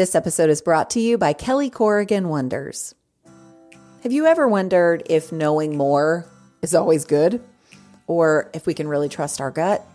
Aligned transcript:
This 0.00 0.14
episode 0.14 0.48
is 0.48 0.62
brought 0.62 0.88
to 0.92 0.98
you 0.98 1.18
by 1.18 1.34
Kelly 1.34 1.68
Corrigan 1.68 2.30
Wonders. 2.30 2.94
Have 4.02 4.12
you 4.12 4.24
ever 4.24 4.48
wondered 4.48 5.02
if 5.10 5.30
knowing 5.30 5.76
more 5.76 6.24
is 6.62 6.74
always 6.74 7.04
good? 7.04 7.44
Or 8.06 8.50
if 8.54 8.64
we 8.66 8.72
can 8.72 8.88
really 8.88 9.10
trust 9.10 9.42
our 9.42 9.50
gut? 9.50 9.86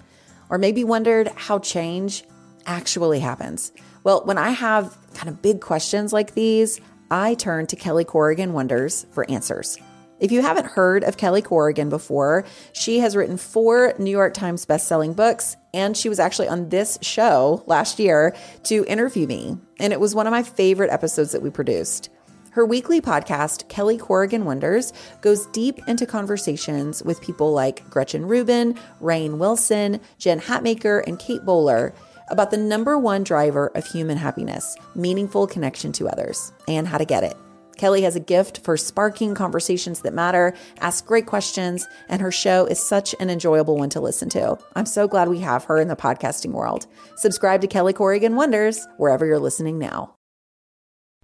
Or 0.47 0.59
maybe 0.59 0.83
wondered 0.83 1.29
how 1.29 1.57
change 1.57 2.23
actually 2.67 3.19
happens? 3.19 3.71
Well, 4.03 4.23
when 4.25 4.37
I 4.37 4.51
have 4.51 4.95
kind 5.15 5.27
of 5.27 5.41
big 5.41 5.59
questions 5.59 6.13
like 6.13 6.35
these, 6.35 6.79
I 7.09 7.33
turn 7.33 7.65
to 7.65 7.75
Kelly 7.75 8.05
Corrigan 8.05 8.53
Wonders 8.53 9.07
for 9.09 9.27
answers. 9.27 9.79
If 10.19 10.31
you 10.31 10.41
haven't 10.41 10.67
heard 10.67 11.03
of 11.03 11.17
Kelly 11.17 11.41
Corrigan 11.41 11.89
before, 11.89 12.45
she 12.71 12.99
has 12.99 13.17
written 13.17 13.35
four 13.35 13.93
New 13.99 14.11
York 14.11 14.33
Times 14.33 14.65
bestselling 14.65 15.13
books, 15.13 15.57
and 15.73 15.95
she 15.97 16.07
was 16.07 16.19
actually 16.19 16.47
on 16.47 16.69
this 16.69 16.97
show 17.01 17.63
last 17.67 17.99
year 17.99 18.33
to 18.63 18.85
interview 18.85 19.27
me. 19.27 19.57
And 19.77 19.91
it 19.91 19.99
was 19.99 20.15
one 20.15 20.25
of 20.25 20.31
my 20.31 20.41
favorite 20.41 20.89
episodes 20.89 21.33
that 21.33 21.41
we 21.41 21.49
produced. 21.49 22.09
Her 22.51 22.65
weekly 22.65 23.01
podcast, 23.01 23.67
Kelly 23.67 23.97
Corrigan 23.97 24.45
Wonders, 24.45 24.93
goes 25.19 25.47
deep 25.47 25.85
into 25.85 26.05
conversations 26.05 27.03
with 27.03 27.19
people 27.19 27.51
like 27.51 27.87
Gretchen 27.89 28.25
Rubin, 28.25 28.79
Rainn 29.01 29.37
Wilson, 29.37 29.99
Jen 30.17 30.39
Hatmaker, 30.39 31.05
and 31.05 31.19
Kate 31.19 31.43
Bowler 31.43 31.93
about 32.29 32.51
the 32.51 32.57
number 32.57 32.97
one 32.97 33.25
driver 33.25 33.67
of 33.75 33.85
human 33.85 34.17
happiness 34.17 34.77
meaningful 34.95 35.45
connection 35.45 35.91
to 35.91 36.07
others, 36.07 36.53
and 36.69 36.87
how 36.87 36.97
to 36.97 37.05
get 37.05 37.23
it. 37.25 37.35
Kelly 37.77 38.01
has 38.03 38.15
a 38.15 38.19
gift 38.19 38.59
for 38.59 38.77
sparking 38.77 39.35
conversations 39.35 40.01
that 40.01 40.13
matter, 40.13 40.53
asks 40.79 41.05
great 41.05 41.25
questions, 41.25 41.87
and 42.09 42.21
her 42.21 42.31
show 42.31 42.65
is 42.65 42.79
such 42.79 43.13
an 43.19 43.29
enjoyable 43.29 43.77
one 43.77 43.89
to 43.89 43.99
listen 43.99 44.29
to. 44.29 44.57
I'm 44.75 44.85
so 44.85 45.07
glad 45.07 45.29
we 45.29 45.39
have 45.39 45.65
her 45.65 45.77
in 45.77 45.87
the 45.87 45.95
podcasting 45.95 46.51
world. 46.51 46.87
Subscribe 47.17 47.61
to 47.61 47.67
Kelly 47.67 47.93
Corrigan 47.93 48.35
Wonders 48.35 48.87
wherever 48.97 49.25
you're 49.25 49.39
listening 49.39 49.77
now. 49.77 50.15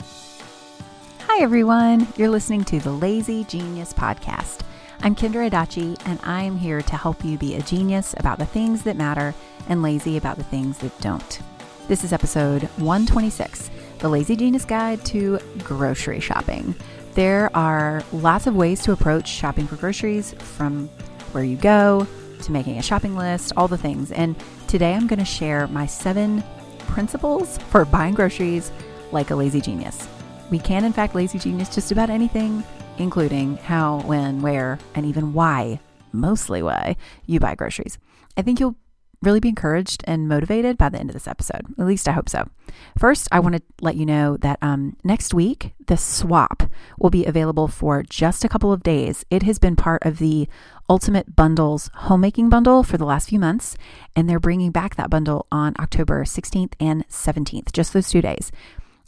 Hi, 0.02 1.42
everyone. 1.42 2.08
You're 2.18 2.30
listening 2.30 2.66
to 2.66 2.80
the 2.80 2.92
Lazy 2.92 3.46
Genius 3.46 3.94
Podcast. 3.94 4.60
I'm 5.02 5.16
Kendra 5.16 5.50
Adachi, 5.50 6.00
and 6.06 6.20
I 6.24 6.44
am 6.44 6.58
here 6.58 6.82
to 6.82 6.98
help 6.98 7.24
you 7.24 7.38
be 7.38 7.56
a 7.56 7.62
genius 7.62 8.14
about 8.18 8.38
the 8.38 8.46
things 8.46 8.84
that 8.84 8.98
matter 8.98 9.34
and 9.70 9.82
lazy 9.82 10.18
about 10.18 10.38
the 10.38 10.44
things 10.44 10.78
that 10.80 11.00
don't. 11.00 11.40
This 11.88 12.04
is 12.04 12.14
episode 12.14 12.64
126 12.78 13.72
the 14.02 14.10
Lazy 14.10 14.36
Genius 14.36 14.66
Guide 14.66 15.06
to 15.06 15.38
Grocery 15.60 16.20
Shopping. 16.20 16.74
There 17.14 17.56
are 17.56 18.04
lots 18.12 18.48
of 18.48 18.56
ways 18.56 18.82
to 18.84 18.94
approach 18.94 19.28
shopping 19.28 19.68
for 19.68 19.76
groceries 19.76 20.34
from 20.34 20.88
where 21.34 21.44
you 21.44 21.56
go 21.56 22.08
to 22.42 22.52
making 22.52 22.80
a 22.80 22.82
shopping 22.82 23.16
list, 23.16 23.54
all 23.56 23.68
the 23.68 23.78
things. 23.78 24.12
And 24.12 24.36
today 24.68 24.96
I'm 24.96 25.06
going 25.06 25.20
to 25.20 25.26
share 25.26 25.68
my 25.68 25.86
seven 25.86 26.44
principles 26.80 27.60
for 27.70 27.86
buying 27.86 28.16
groceries 28.16 28.72
like 29.12 29.30
a 29.30 29.36
lazy 29.36 29.62
genius. 29.62 30.08
We 30.50 30.58
can, 30.58 30.84
in 30.84 30.94
fact, 30.94 31.14
lazy 31.14 31.38
genius 31.38 31.74
just 31.74 31.92
about 31.92 32.10
anything, 32.10 32.64
including 32.98 33.58
how, 33.58 34.00
when, 34.02 34.42
where, 34.42 34.80
and 34.96 35.06
even 35.06 35.32
why, 35.32 35.80
mostly 36.12 36.64
why, 36.64 36.96
you 37.28 37.40
buy 37.40 37.54
groceries. 37.54 38.00
I 38.36 38.42
think 38.42 38.60
you'll 38.60 38.76
really 39.22 39.40
be 39.40 39.50
encouraged 39.50 40.04
and 40.08 40.28
motivated 40.28 40.78
by 40.78 40.90
the 40.90 41.00
end 41.00 41.10
of 41.10 41.14
this 41.14 41.28
episode. 41.28 41.62
At 41.78 41.86
least 41.86 42.08
I 42.08 42.14
hope 42.14 42.30
so. 42.30 42.50
First, 42.98 43.28
I 43.32 43.40
want 43.40 43.56
to 43.56 43.62
let 43.82 43.96
you 43.96 44.06
know 44.06 44.38
that 44.38 44.58
um, 44.62 44.98
next 45.04 45.34
week, 45.34 45.74
the 45.88 45.98
swap 45.98 46.64
will 46.98 47.10
be 47.10 47.26
available 47.26 47.68
for 47.68 48.04
just 48.04 48.44
a 48.44 48.50
couple 48.50 48.74
of 48.74 48.84
days. 48.84 49.24
It 49.30 49.44
has 49.44 49.60
been 49.60 49.76
part 49.76 50.04
of 50.06 50.18
the 50.18 50.48
Ultimate 50.90 51.36
Bundles 51.36 51.90
homemaking 51.94 52.50
bundle 52.50 52.84
for 52.84 52.98
the 52.98 53.06
last 53.06 53.30
few 53.30 53.40
months, 53.40 53.78
and 54.16 54.30
they're 54.30 54.40
bringing 54.40 54.72
back 54.72 54.96
that 54.96 55.10
bundle 55.10 55.46
on 55.52 55.74
October 55.80 56.24
16th 56.24 56.74
and 56.80 57.08
17th, 57.08 57.72
just 57.72 57.94
those 57.94 58.10
two 58.10 58.22
days. 58.22 58.52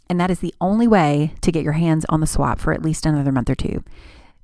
And 0.08 0.20
that 0.20 0.30
is 0.30 0.40
the 0.40 0.54
only 0.60 0.86
way 0.86 1.34
to 1.40 1.50
get 1.50 1.64
your 1.64 1.72
hands 1.72 2.04
on 2.08 2.20
the 2.20 2.26
swap 2.26 2.60
for 2.60 2.72
at 2.72 2.82
least 2.82 3.06
another 3.06 3.32
month 3.32 3.50
or 3.50 3.54
two. 3.54 3.82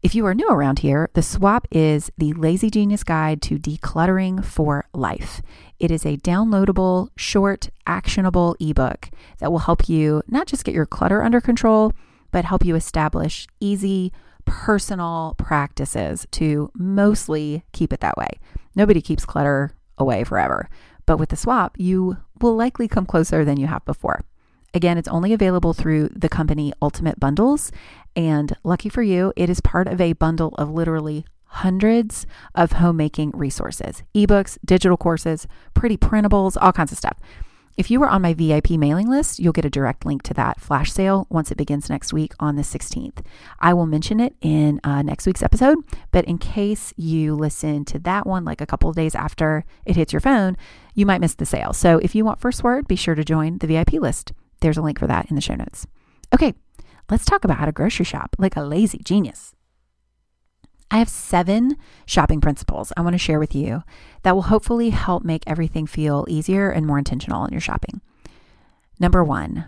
If 0.02 0.14
you 0.14 0.24
are 0.24 0.34
new 0.34 0.48
around 0.48 0.78
here, 0.78 1.10
the 1.12 1.20
swap 1.20 1.68
is 1.70 2.10
the 2.16 2.32
Lazy 2.32 2.70
Genius 2.70 3.04
Guide 3.04 3.42
to 3.42 3.58
Decluttering 3.58 4.42
for 4.42 4.86
Life. 4.94 5.42
It 5.78 5.90
is 5.90 6.06
a 6.06 6.16
downloadable, 6.16 7.10
short, 7.16 7.68
actionable 7.86 8.56
ebook 8.60 9.10
that 9.40 9.52
will 9.52 9.58
help 9.58 9.90
you 9.90 10.22
not 10.26 10.46
just 10.46 10.64
get 10.64 10.74
your 10.74 10.86
clutter 10.86 11.22
under 11.22 11.38
control, 11.38 11.92
but 12.30 12.46
help 12.46 12.64
you 12.64 12.76
establish 12.76 13.46
easy, 13.60 14.10
personal 14.46 15.34
practices 15.36 16.26
to 16.30 16.70
mostly 16.74 17.64
keep 17.72 17.92
it 17.92 18.00
that 18.00 18.16
way. 18.16 18.30
Nobody 18.74 19.02
keeps 19.02 19.26
clutter 19.26 19.74
away 19.98 20.24
forever. 20.24 20.70
But 21.04 21.18
with 21.18 21.28
the 21.28 21.36
swap, 21.36 21.76
you 21.76 22.16
will 22.40 22.56
likely 22.56 22.88
come 22.88 23.04
closer 23.04 23.44
than 23.44 23.58
you 23.58 23.66
have 23.66 23.84
before. 23.84 24.22
Again, 24.72 24.98
it's 24.98 25.08
only 25.08 25.32
available 25.32 25.74
through 25.74 26.10
the 26.14 26.28
company 26.28 26.72
Ultimate 26.80 27.18
Bundles. 27.18 27.72
And 28.14 28.56
lucky 28.62 28.88
for 28.88 29.02
you, 29.02 29.32
it 29.36 29.50
is 29.50 29.60
part 29.60 29.88
of 29.88 30.00
a 30.00 30.12
bundle 30.12 30.54
of 30.56 30.70
literally 30.70 31.24
hundreds 31.44 32.26
of 32.54 32.72
homemaking 32.72 33.32
resources 33.34 34.04
ebooks, 34.14 34.56
digital 34.64 34.96
courses, 34.96 35.48
pretty 35.74 35.96
printables, 35.96 36.56
all 36.60 36.72
kinds 36.72 36.92
of 36.92 36.98
stuff. 36.98 37.18
If 37.76 37.90
you 37.90 38.02
are 38.02 38.08
on 38.08 38.22
my 38.22 38.34
VIP 38.34 38.72
mailing 38.72 39.08
list, 39.08 39.38
you'll 39.38 39.54
get 39.54 39.64
a 39.64 39.70
direct 39.70 40.04
link 40.04 40.22
to 40.24 40.34
that 40.34 40.60
flash 40.60 40.92
sale 40.92 41.26
once 41.30 41.50
it 41.50 41.56
begins 41.56 41.88
next 41.88 42.12
week 42.12 42.34
on 42.38 42.56
the 42.56 42.62
16th. 42.62 43.24
I 43.58 43.72
will 43.72 43.86
mention 43.86 44.20
it 44.20 44.34
in 44.42 44.80
uh, 44.84 45.02
next 45.02 45.26
week's 45.26 45.42
episode, 45.42 45.78
but 46.10 46.24
in 46.26 46.36
case 46.36 46.92
you 46.96 47.34
listen 47.34 47.84
to 47.86 47.98
that 48.00 48.26
one 48.26 48.44
like 48.44 48.60
a 48.60 48.66
couple 48.66 48.90
of 48.90 48.96
days 48.96 49.14
after 49.14 49.64
it 49.86 49.96
hits 49.96 50.12
your 50.12 50.20
phone, 50.20 50.56
you 50.94 51.06
might 51.06 51.20
miss 51.20 51.34
the 51.34 51.46
sale. 51.46 51.72
So 51.72 51.98
if 51.98 52.14
you 52.14 52.24
want 52.24 52.38
first 52.38 52.62
word, 52.62 52.86
be 52.86 52.96
sure 52.96 53.14
to 53.14 53.24
join 53.24 53.58
the 53.58 53.66
VIP 53.66 53.94
list. 53.94 54.32
There's 54.60 54.76
a 54.76 54.82
link 54.82 54.98
for 54.98 55.06
that 55.06 55.28
in 55.30 55.34
the 55.34 55.40
show 55.40 55.54
notes. 55.54 55.86
Okay, 56.34 56.54
let's 57.10 57.24
talk 57.24 57.44
about 57.44 57.58
how 57.58 57.66
to 57.66 57.72
grocery 57.72 58.04
shop 58.04 58.36
like 58.38 58.56
a 58.56 58.62
lazy 58.62 59.00
genius. 59.04 59.54
I 60.90 60.98
have 60.98 61.08
seven 61.08 61.76
shopping 62.04 62.40
principles 62.40 62.92
I 62.96 63.02
want 63.02 63.14
to 63.14 63.18
share 63.18 63.38
with 63.38 63.54
you 63.54 63.84
that 64.22 64.34
will 64.34 64.42
hopefully 64.42 64.90
help 64.90 65.24
make 65.24 65.44
everything 65.46 65.86
feel 65.86 66.26
easier 66.28 66.70
and 66.70 66.86
more 66.86 66.98
intentional 66.98 67.44
in 67.44 67.52
your 67.52 67.60
shopping. 67.60 68.00
Number 68.98 69.22
one, 69.22 69.66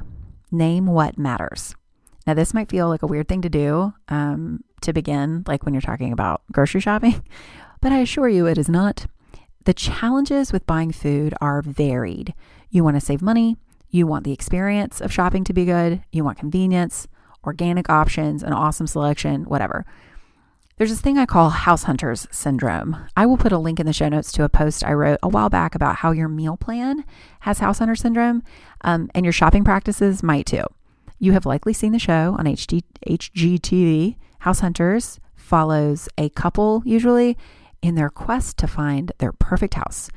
name 0.50 0.86
what 0.86 1.16
matters. 1.16 1.76
Now, 2.26 2.34
this 2.34 2.54
might 2.54 2.70
feel 2.70 2.88
like 2.88 3.03
a 3.03 3.06
weird 3.06 3.28
thing 3.28 3.42
to 3.42 3.48
do 3.48 3.94
um, 4.09 4.62
to 4.82 4.92
begin, 4.92 5.44
like 5.47 5.64
when 5.64 5.74
you're 5.74 5.80
talking 5.80 6.12
about 6.12 6.42
grocery 6.53 6.80
shopping, 6.80 7.24
but 7.80 7.92
I 7.92 7.98
assure 7.98 8.28
you 8.28 8.47
it 8.47 8.59
is 8.59 8.69
not. 8.69 9.06
The 9.64 9.74
challenges 9.74 10.53
with 10.53 10.66
buying 10.66 10.91
food 10.91 11.34
are 11.41 11.62
varied. 11.62 12.34
You 12.70 12.82
want 12.82 12.97
to 12.97 13.00
save 13.00 13.22
money, 13.22 13.56
you 13.92 14.06
want 14.06 14.25
the 14.25 14.32
experience 14.32 15.00
of 15.00 15.12
shopping 15.12 15.44
to 15.44 15.53
be 15.53 15.66
good, 15.66 16.03
you 16.10 16.25
want 16.25 16.38
convenience, 16.38 17.06
organic 17.44 17.88
options, 17.88 18.42
an 18.42 18.53
awesome 18.53 18.86
selection, 18.86 19.44
whatever. 19.44 19.84
There's 20.78 20.91
this 20.91 21.03
thing 21.03 21.19
I 21.19 21.26
call 21.26 21.50
house 21.50 21.84
hunters 21.84 22.26
syndrome. 22.30 22.97
I 23.16 23.26
will 23.26 23.36
put 23.36 23.53
a 23.53 23.58
link 23.58 23.78
in 23.78 23.86
the 23.86 23.92
show 23.92 24.08
notes 24.08 24.32
to 24.32 24.44
a 24.44 24.48
post 24.48 24.82
I 24.82 24.94
wrote 24.94 25.19
a 25.22 25.28
while 25.28 25.50
back 25.50 25.75
about 25.75 25.97
how 25.97 26.10
your 26.10 26.28
meal 26.28 26.56
plan 26.56 27.04
has 27.41 27.58
house 27.58 27.78
hunter 27.78 27.94
syndrome, 27.94 28.42
um, 28.80 29.10
and 29.14 29.25
your 29.25 29.32
shopping 29.32 29.62
practices 29.62 30.22
might 30.22 30.47
too. 30.47 30.64
You 31.19 31.32
have 31.32 31.47
likely 31.47 31.74
seen 31.74 31.92
the 31.92 31.98
show 31.98 32.34
on 32.38 32.47
HD, 32.47 32.82
HGTV. 33.06 34.16
House 34.41 34.59
Hunters 34.59 35.20
follows 35.36 36.09
a 36.19 36.30
couple, 36.30 36.82
usually, 36.84 37.38
in 37.80 37.94
their 37.94 38.10
quest 38.10 38.56
to 38.59 38.66
find 38.66 39.12
their 39.19 39.32
perfect 39.32 39.74
house 39.74 40.10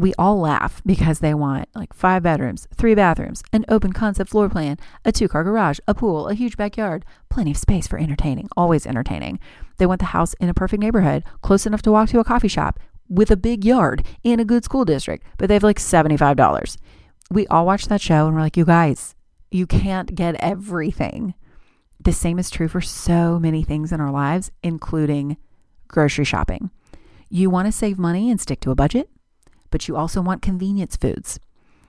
we 0.00 0.14
all 0.18 0.40
laugh 0.40 0.82
because 0.86 1.18
they 1.20 1.34
want 1.34 1.68
like 1.74 1.92
five 1.92 2.22
bedrooms, 2.22 2.66
three 2.74 2.94
bathrooms, 2.94 3.42
an 3.52 3.64
open 3.68 3.92
concept 3.92 4.30
floor 4.30 4.48
plan, 4.48 4.78
a 5.04 5.12
two 5.12 5.28
car 5.28 5.44
garage, 5.44 5.78
a 5.86 5.94
pool, 5.94 6.28
a 6.28 6.34
huge 6.34 6.56
backyard, 6.56 7.04
plenty 7.28 7.50
of 7.50 7.56
space 7.56 7.86
for 7.86 7.98
entertaining, 7.98 8.48
always 8.56 8.86
entertaining. 8.86 9.38
They 9.76 9.86
want 9.86 10.00
the 10.00 10.06
house 10.06 10.34
in 10.34 10.48
a 10.48 10.54
perfect 10.54 10.82
neighborhood, 10.82 11.24
close 11.42 11.66
enough 11.66 11.82
to 11.82 11.92
walk 11.92 12.08
to 12.10 12.20
a 12.20 12.24
coffee 12.24 12.48
shop, 12.48 12.78
with 13.08 13.30
a 13.30 13.36
big 13.36 13.64
yard, 13.64 14.04
in 14.22 14.40
a 14.40 14.44
good 14.44 14.64
school 14.64 14.84
district, 14.84 15.24
but 15.36 15.48
they 15.48 15.54
have 15.54 15.62
like 15.62 15.78
$75. 15.78 16.76
We 17.30 17.46
all 17.48 17.66
watch 17.66 17.86
that 17.86 18.00
show 18.00 18.26
and 18.26 18.34
we're 18.34 18.42
like, 18.42 18.56
you 18.56 18.64
guys, 18.64 19.14
you 19.50 19.66
can't 19.66 20.14
get 20.14 20.36
everything. 20.36 21.34
The 21.98 22.12
same 22.12 22.38
is 22.38 22.50
true 22.50 22.68
for 22.68 22.80
so 22.80 23.38
many 23.38 23.62
things 23.62 23.92
in 23.92 24.00
our 24.00 24.10
lives, 24.10 24.50
including 24.62 25.36
grocery 25.88 26.24
shopping. 26.24 26.70
You 27.28 27.50
want 27.50 27.66
to 27.66 27.72
save 27.72 27.98
money 27.98 28.30
and 28.30 28.40
stick 28.40 28.60
to 28.60 28.70
a 28.70 28.74
budget? 28.74 29.10
But 29.70 29.88
you 29.88 29.96
also 29.96 30.20
want 30.20 30.42
convenience 30.42 30.96
foods. 30.96 31.38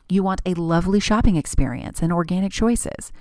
You 0.09 0.23
want 0.23 0.41
a 0.45 0.53
lovely 0.53 0.99
shopping 0.99 1.35
experience 1.35 2.01
and 2.01 2.11
organic 2.11 2.51
choices, 2.51 3.11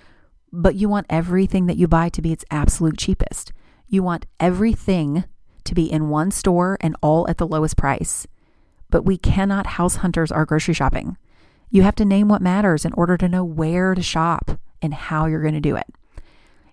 but 0.52 0.74
you 0.74 0.88
want 0.88 1.06
everything 1.08 1.66
that 1.66 1.76
you 1.76 1.86
buy 1.86 2.08
to 2.10 2.22
be 2.22 2.32
its 2.32 2.44
absolute 2.50 2.98
cheapest. 2.98 3.52
You 3.86 4.02
want 4.02 4.26
everything 4.38 5.24
to 5.64 5.74
be 5.74 5.90
in 5.90 6.08
one 6.08 6.30
store 6.30 6.78
and 6.80 6.96
all 7.02 7.28
at 7.28 7.38
the 7.38 7.46
lowest 7.46 7.76
price. 7.76 8.26
But 8.88 9.04
we 9.04 9.16
cannot 9.16 9.66
house 9.66 9.96
hunters 9.96 10.32
our 10.32 10.44
grocery 10.44 10.74
shopping. 10.74 11.16
You 11.70 11.82
have 11.82 11.94
to 11.96 12.04
name 12.04 12.28
what 12.28 12.42
matters 12.42 12.84
in 12.84 12.92
order 12.94 13.16
to 13.16 13.28
know 13.28 13.44
where 13.44 13.94
to 13.94 14.02
shop 14.02 14.58
and 14.82 14.92
how 14.92 15.26
you're 15.26 15.42
going 15.42 15.54
to 15.54 15.60
do 15.60 15.76
it. 15.76 15.86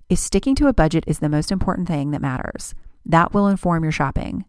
If 0.10 0.18
sticking 0.18 0.56
to 0.56 0.68
a 0.68 0.74
budget 0.74 1.04
is 1.06 1.20
the 1.20 1.30
most 1.30 1.52
important 1.52 1.88
thing 1.88 2.12
that 2.12 2.22
matters, 2.22 2.74
that 3.06 3.34
will 3.34 3.48
inform 3.48 3.84
your 3.84 3.92
shopping. 3.92 4.46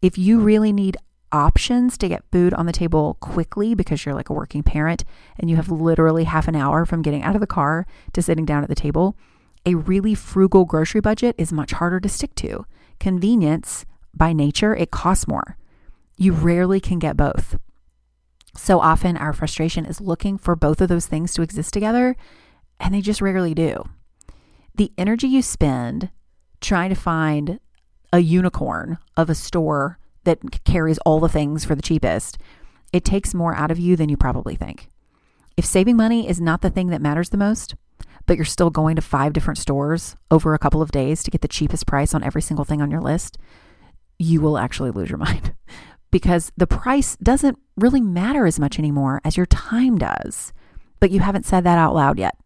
If 0.00 0.16
you 0.16 0.40
really 0.40 0.72
need 0.72 0.96
options 1.32 1.98
to 1.98 2.08
get 2.08 2.24
food 2.30 2.54
on 2.54 2.66
the 2.66 2.72
table 2.72 3.16
quickly 3.20 3.74
because 3.74 4.04
you're 4.04 4.14
like 4.14 4.30
a 4.30 4.34
working 4.34 4.62
parent 4.62 5.04
and 5.38 5.50
you 5.50 5.56
have 5.56 5.70
literally 5.70 6.24
half 6.24 6.48
an 6.48 6.56
hour 6.56 6.84
from 6.84 7.02
getting 7.02 7.22
out 7.22 7.34
of 7.34 7.40
the 7.40 7.46
car 7.46 7.86
to 8.12 8.22
sitting 8.22 8.44
down 8.44 8.62
at 8.62 8.68
the 8.68 8.74
table, 8.74 9.16
a 9.64 9.74
really 9.74 10.14
frugal 10.14 10.64
grocery 10.64 11.00
budget 11.00 11.34
is 11.36 11.52
much 11.52 11.72
harder 11.72 12.00
to 12.00 12.08
stick 12.08 12.34
to. 12.36 12.64
Convenience, 13.00 13.84
by 14.14 14.32
nature, 14.32 14.74
it 14.74 14.90
costs 14.90 15.26
more. 15.26 15.56
You 16.16 16.32
rarely 16.32 16.80
can 16.80 16.98
get 16.98 17.16
both. 17.16 17.58
So 18.56 18.80
often, 18.80 19.16
our 19.16 19.32
frustration 19.32 19.84
is 19.84 20.00
looking 20.00 20.38
for 20.38 20.56
both 20.56 20.80
of 20.80 20.88
those 20.88 21.06
things 21.06 21.34
to 21.34 21.42
exist 21.42 21.74
together, 21.74 22.16
and 22.80 22.94
they 22.94 23.02
just 23.02 23.20
rarely 23.20 23.54
do. 23.54 23.84
The 24.74 24.92
energy 24.96 25.26
you 25.26 25.42
spend 25.42 26.10
trying 26.60 26.88
to 26.88 26.94
find 26.94 27.60
a 28.12 28.20
unicorn 28.20 28.98
of 29.16 29.28
a 29.28 29.34
store 29.34 29.98
that 30.26 30.64
carries 30.64 30.98
all 30.98 31.18
the 31.18 31.28
things 31.28 31.64
for 31.64 31.74
the 31.74 31.82
cheapest, 31.82 32.36
it 32.92 33.04
takes 33.04 33.34
more 33.34 33.54
out 33.54 33.70
of 33.70 33.78
you 33.78 33.96
than 33.96 34.08
you 34.08 34.16
probably 34.16 34.54
think. 34.54 34.90
If 35.56 35.64
saving 35.64 35.96
money 35.96 36.28
is 36.28 36.40
not 36.40 36.60
the 36.60 36.70
thing 36.70 36.88
that 36.88 37.00
matters 37.00 37.30
the 37.30 37.38
most, 37.38 37.74
but 38.26 38.36
you're 38.36 38.44
still 38.44 38.70
going 38.70 38.96
to 38.96 39.02
five 39.02 39.32
different 39.32 39.58
stores 39.58 40.16
over 40.30 40.52
a 40.52 40.58
couple 40.58 40.82
of 40.82 40.90
days 40.90 41.22
to 41.22 41.30
get 41.30 41.40
the 41.40 41.48
cheapest 41.48 41.86
price 41.86 42.12
on 42.14 42.22
every 42.22 42.42
single 42.42 42.64
thing 42.64 42.82
on 42.82 42.90
your 42.90 43.00
list, 43.00 43.38
you 44.18 44.40
will 44.40 44.58
actually 44.58 44.90
lose 44.90 45.08
your 45.08 45.18
mind 45.28 45.54
because 46.10 46.52
the 46.56 46.66
price 46.66 47.16
doesn't 47.16 47.58
really 47.76 48.00
matter 48.00 48.46
as 48.46 48.60
much 48.60 48.78
anymore 48.78 49.20
as 49.24 49.36
your 49.36 49.46
time 49.46 49.96
does. 49.96 50.52
But 51.00 51.10
you 51.10 51.20
haven't 51.20 51.46
said 51.46 51.64
that 51.64 51.78
out 51.78 51.94
loud 51.94 52.18
yet. 52.18 52.36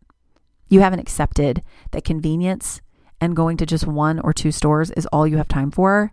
You 0.68 0.80
haven't 0.80 1.00
accepted 1.00 1.62
that 1.90 2.04
convenience 2.04 2.80
and 3.20 3.36
going 3.36 3.56
to 3.58 3.66
just 3.66 3.86
one 3.86 4.18
or 4.20 4.32
two 4.32 4.52
stores 4.52 4.90
is 4.92 5.06
all 5.06 5.26
you 5.26 5.36
have 5.36 5.48
time 5.48 5.70
for 5.70 6.12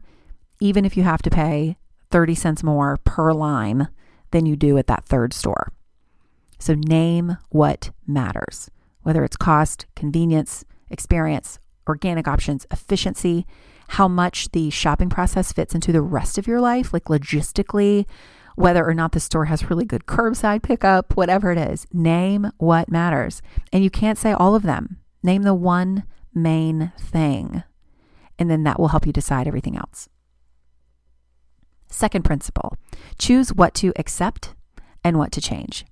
even 0.60 0.86
if 0.86 0.98
you 0.98 1.04
have 1.04 1.22
to 1.22 1.30
pay 1.30 1.78
30 2.10 2.36
cents 2.36 2.64
more 2.64 2.98
per 3.04 3.34
lime 3.34 3.88
than 4.32 4.46
you 4.46 4.56
do 4.56 4.78
at 4.78 4.88
that 4.88 5.06
third 5.06 5.34
store. 5.34 5.72
So 6.60 6.74
name 6.76 7.38
what 7.50 7.92
matters, 8.06 8.70
whether 9.04 9.24
it's 9.24 9.38
cost, 9.38 9.86
convenience, 9.96 10.66
experience, 10.90 11.60
organic 11.88 12.28
options, 12.28 12.66
efficiency, 12.72 13.46
how 13.90 14.08
much 14.08 14.52
the 14.52 14.70
shopping 14.70 15.10
process 15.10 15.54
fits 15.54 15.74
into 15.74 15.92
the 15.92 16.02
rest 16.02 16.38
of 16.38 16.48
your 16.48 16.60
life, 16.60 16.94
like 16.94 17.06
logistically, 17.06 18.06
whether 18.56 18.86
or 18.86 18.94
not 18.94 19.12
the 19.12 19.20
store 19.20 19.46
has 19.46 19.70
really 19.70 19.86
good 19.86 20.06
curbside 20.08 20.64
pickup, 20.64 21.16
whatever 21.16 21.52
it 21.52 21.58
is. 21.58 21.86
Name 21.94 22.52
what 22.58 22.90
matters. 22.90 23.42
And 23.72 23.84
you 23.84 23.90
can't 23.90 24.18
say 24.18 24.32
all 24.32 24.56
of 24.56 24.64
them. 24.64 24.98
Name 25.24 25.44
the 25.44 25.54
one 25.54 26.04
main 26.34 26.92
thing. 27.00 27.64
And 28.40 28.50
then 28.50 28.64
that 28.64 28.80
will 28.80 28.90
help 28.90 29.06
you 29.06 29.14
decide 29.14 29.48
everything 29.48 29.78
else. 29.78 30.10
Second 31.90 32.24
principle 32.24 32.78
choose 33.18 33.54
what 33.54 33.74
to 33.76 33.94
accept 33.96 34.54
and 35.04 35.18
what 35.18 35.32
to 35.32 35.42
change. 35.42 35.86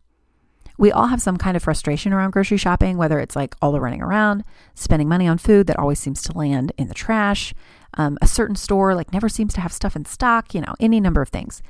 We 0.78 0.92
all 0.92 1.08
have 1.08 1.22
some 1.22 1.38
kind 1.38 1.56
of 1.56 1.64
frustration 1.64 2.12
around 2.12 2.32
grocery 2.32 2.58
shopping, 2.58 2.98
whether 2.98 3.20
it's 3.20 3.36
like 3.36 3.56
all 3.62 3.72
the 3.72 3.80
running 3.80 4.02
around, 4.02 4.44
spending 4.74 5.08
money 5.08 5.28
on 5.28 5.38
food 5.38 5.68
that 5.68 5.80
always 5.80 6.00
seems 6.00 6.22
to 6.24 6.38
land 6.38 6.74
in 6.78 6.90
the 6.90 6.94
trash, 6.94 7.54
um, 7.94 8.18
a 8.22 8.28
certain 8.28 8.58
store 8.58 8.94
like 8.94 9.14
never 9.14 9.30
seems 9.30 9.54
to 9.54 9.62
have 9.62 9.72
stuff 9.72 9.96
in 9.96 10.04
stock, 10.06 10.54
you 10.54 10.62
know, 10.62 10.76
any 10.80 11.00
number 11.00 11.22
of 11.22 11.30
things. 11.30 11.62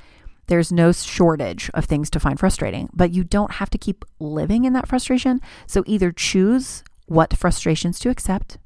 There's 0.48 0.72
no 0.72 0.92
shortage 0.92 1.70
of 1.74 1.86
things 1.86 2.10
to 2.12 2.20
find 2.20 2.40
frustrating, 2.40 2.90
but 2.94 3.12
you 3.12 3.24
don't 3.24 3.54
have 3.54 3.70
to 3.72 3.78
keep 3.78 4.06
living 4.20 4.66
in 4.66 4.74
that 4.74 4.88
frustration. 4.88 5.42
So 5.68 5.84
either 5.86 6.12
choose 6.12 6.84
what 7.08 7.38
frustrations 7.38 8.00
to 8.00 8.10
accept, 8.10 8.58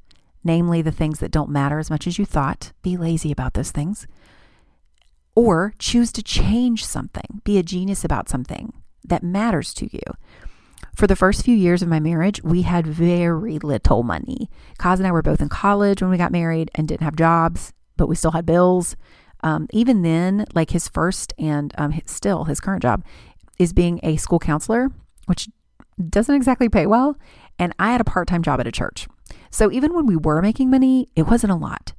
namely 0.43 0.81
the 0.81 0.91
things 0.91 1.19
that 1.19 1.31
don't 1.31 1.49
matter 1.49 1.79
as 1.79 1.89
much 1.89 2.07
as 2.07 2.17
you 2.17 2.25
thought, 2.25 2.71
be 2.81 2.97
lazy 2.97 3.31
about 3.31 3.53
those 3.53 3.71
things, 3.71 4.07
or 5.35 5.73
choose 5.79 6.11
to 6.13 6.23
change 6.23 6.85
something, 6.85 7.41
be 7.43 7.57
a 7.57 7.63
genius 7.63 8.03
about 8.03 8.29
something 8.29 8.73
that 9.03 9.23
matters 9.23 9.73
to 9.75 9.89
you. 9.91 10.01
For 10.95 11.07
the 11.07 11.15
first 11.15 11.43
few 11.43 11.55
years 11.55 11.81
of 11.81 11.87
my 11.87 11.99
marriage, 11.99 12.43
we 12.43 12.63
had 12.63 12.85
very 12.85 13.59
little 13.59 14.03
money. 14.03 14.49
Kaz 14.79 14.97
and 14.97 15.07
I 15.07 15.11
were 15.11 15.21
both 15.21 15.41
in 15.41 15.49
college 15.49 16.01
when 16.01 16.11
we 16.11 16.17
got 16.17 16.31
married 16.31 16.71
and 16.75 16.87
didn't 16.87 17.03
have 17.03 17.15
jobs, 17.15 17.73
but 17.97 18.07
we 18.07 18.15
still 18.15 18.31
had 18.31 18.45
bills. 18.45 18.95
Um, 19.41 19.67
even 19.71 20.01
then, 20.01 20.45
like 20.53 20.71
his 20.71 20.87
first 20.87 21.33
and 21.37 21.73
um, 21.77 21.99
still 22.05 22.45
his 22.45 22.59
current 22.59 22.81
job 22.81 23.05
is 23.57 23.73
being 23.73 23.99
a 24.03 24.17
school 24.17 24.39
counselor, 24.39 24.89
which 25.25 25.47
doesn't 26.09 26.35
exactly 26.35 26.69
pay 26.69 26.85
well. 26.85 27.17
And 27.57 27.73
I 27.79 27.91
had 27.91 28.01
a 28.01 28.05
part 28.05 28.27
time 28.27 28.43
job 28.43 28.59
at 28.59 28.67
a 28.67 28.71
church. 28.71 29.07
So 29.51 29.71
even 29.71 29.93
when 29.93 30.05
we 30.05 30.15
were 30.15 30.41
making 30.41 30.69
money, 30.69 31.07
it 31.15 31.23
wasn't 31.23 31.51
a 31.51 31.55
lot. 31.55 31.93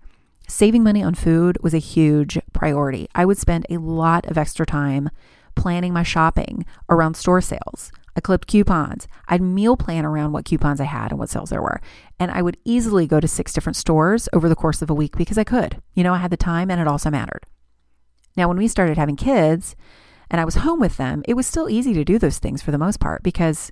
Saving 0.50 0.82
money 0.82 1.00
on 1.00 1.14
food 1.14 1.58
was 1.62 1.74
a 1.74 1.78
huge 1.78 2.36
priority. 2.52 3.08
I 3.14 3.24
would 3.24 3.38
spend 3.38 3.66
a 3.70 3.78
lot 3.78 4.26
of 4.26 4.36
extra 4.36 4.66
time 4.66 5.08
planning 5.54 5.92
my 5.92 6.02
shopping 6.02 6.66
around 6.88 7.14
store 7.14 7.40
sales. 7.40 7.92
I 8.16 8.20
clipped 8.20 8.48
coupons. 8.48 9.06
I'd 9.28 9.42
meal 9.42 9.76
plan 9.76 10.04
around 10.04 10.32
what 10.32 10.44
coupons 10.44 10.80
I 10.80 10.86
had 10.86 11.12
and 11.12 11.20
what 11.20 11.30
sales 11.30 11.50
there 11.50 11.62
were. 11.62 11.80
And 12.18 12.32
I 12.32 12.42
would 12.42 12.56
easily 12.64 13.06
go 13.06 13.20
to 13.20 13.28
six 13.28 13.52
different 13.52 13.76
stores 13.76 14.28
over 14.32 14.48
the 14.48 14.56
course 14.56 14.82
of 14.82 14.90
a 14.90 14.94
week 14.94 15.16
because 15.16 15.38
I 15.38 15.44
could. 15.44 15.80
You 15.94 16.02
know, 16.02 16.14
I 16.14 16.18
had 16.18 16.32
the 16.32 16.36
time 16.36 16.68
and 16.68 16.80
it 16.80 16.88
also 16.88 17.10
mattered. 17.10 17.46
Now, 18.36 18.48
when 18.48 18.58
we 18.58 18.66
started 18.66 18.98
having 18.98 19.14
kids 19.14 19.76
and 20.32 20.40
I 20.40 20.44
was 20.44 20.56
home 20.56 20.80
with 20.80 20.96
them, 20.96 21.22
it 21.28 21.34
was 21.34 21.46
still 21.46 21.70
easy 21.70 21.94
to 21.94 22.04
do 22.04 22.18
those 22.18 22.38
things 22.38 22.60
for 22.60 22.72
the 22.72 22.76
most 22.76 22.98
part 22.98 23.22
because 23.22 23.70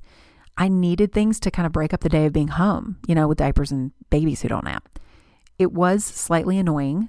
I 0.57 0.69
needed 0.69 1.13
things 1.13 1.41
to 1.41 1.51
kind 1.51 1.67
of 1.67 1.73
break 1.73 1.93
up 1.93 2.01
the 2.01 2.09
day 2.09 2.25
of 2.25 2.33
being 2.33 2.49
home, 2.49 2.99
you 3.09 3.17
know, 3.17 3.27
with 3.27 3.39
diapers 3.39 3.73
and 3.73 3.91
babies 4.11 4.43
who 4.43 4.49
don't 4.49 4.65
nap. 4.65 4.89
It 5.59 5.73
was 5.73 6.05
slightly 6.05 6.59
annoying 6.59 7.09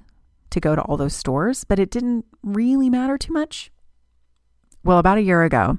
to 0.50 0.60
go 0.60 0.74
to 0.74 0.82
all 0.82 0.96
those 0.96 1.14
stores, 1.14 1.64
but 1.64 1.78
it 1.78 1.90
didn't 1.90 2.24
really 2.42 2.90
matter 2.90 3.16
too 3.16 3.32
much. 3.32 3.70
Well, 4.82 4.98
about 4.98 5.18
a 5.18 5.22
year 5.22 5.44
ago, 5.44 5.78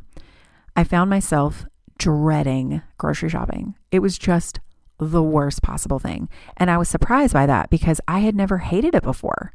I 0.76 0.84
found 0.84 1.10
myself 1.10 1.66
dreading 1.98 2.82
grocery 2.98 3.30
shopping. 3.30 3.76
It 3.92 4.00
was 4.00 4.18
just 4.18 4.60
the 4.98 5.24
worst 5.24 5.62
possible 5.62 6.00
thing. 6.00 6.30
And 6.58 6.72
I 6.72 6.78
was 6.78 6.88
surprised 6.88 7.34
by 7.34 7.46
that 7.46 7.70
because 7.70 8.00
I 8.08 8.20
had 8.20 8.36
never 8.36 8.60
hated 8.60 8.96
it 8.96 9.04
before. 9.04 9.54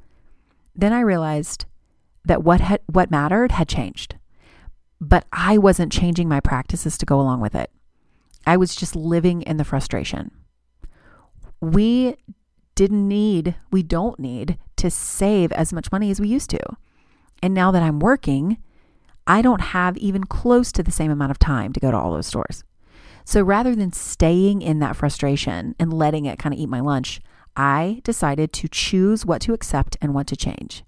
Then 0.75 0.93
I 0.93 1.01
realized 1.01 1.65
that 2.25 2.43
what 2.43 2.61
had, 2.61 2.81
what 2.87 3.11
mattered 3.11 3.53
had 3.53 3.69
changed. 3.69 4.17
But 5.01 5.27
I 5.33 5.59
wasn't 5.59 5.93
changing 5.93 6.29
my 6.29 6.41
practices 6.41 6.99
to 6.99 7.07
go 7.07 7.21
along 7.21 7.41
with 7.41 7.55
it. 7.55 7.71
I 8.47 8.57
was 8.57 8.75
just 8.75 8.97
living 8.97 9.43
in 9.43 9.57
the 9.57 9.65
frustration. 9.65 10.31
We 11.61 12.17
didn't 12.77 13.09
need, 13.09 13.57
we 13.73 13.83
don't 13.83 14.21
need 14.21 14.59
to 14.77 14.91
save 14.91 15.51
as 15.53 15.73
much 15.73 15.91
money 15.91 16.13
as 16.13 16.21
we 16.21 16.29
used 16.29 16.51
to. 16.51 16.61
And 17.43 17.53
now 17.53 17.73
that 17.73 17.83
I'm 17.83 17.99
working, 17.99 18.59
I 19.27 19.43
don't 19.43 19.61
have 19.61 19.97
even 19.97 20.25
close 20.25 20.71
to 20.73 20.85
the 20.85 20.93
same 20.93 21.11
amount 21.11 21.33
of 21.33 21.39
time 21.41 21.73
to 21.73 21.81
go 21.81 21.91
to 21.91 21.97
all 21.97 22.13
those 22.13 22.29
stores. 22.29 22.63
So 23.25 23.43
rather 23.43 23.75
than 23.75 23.93
staying 23.93 24.63
in 24.63 24.79
that 24.79 24.95
frustration 24.95 25.75
and 25.81 25.93
letting 25.93 26.27
it 26.27 26.39
kind 26.39 26.55
of 26.55 26.61
eat 26.61 26.69
my 26.69 26.79
lunch, 26.81 27.21
I 27.57 28.03
decided 28.05 28.53
to 28.53 28.69
choose 28.69 29.27
what 29.27 29.41
to 29.43 29.53
accept 29.53 29.97
and 30.01 30.15
what 30.15 30.29
to 30.29 30.37
change. 30.37 30.85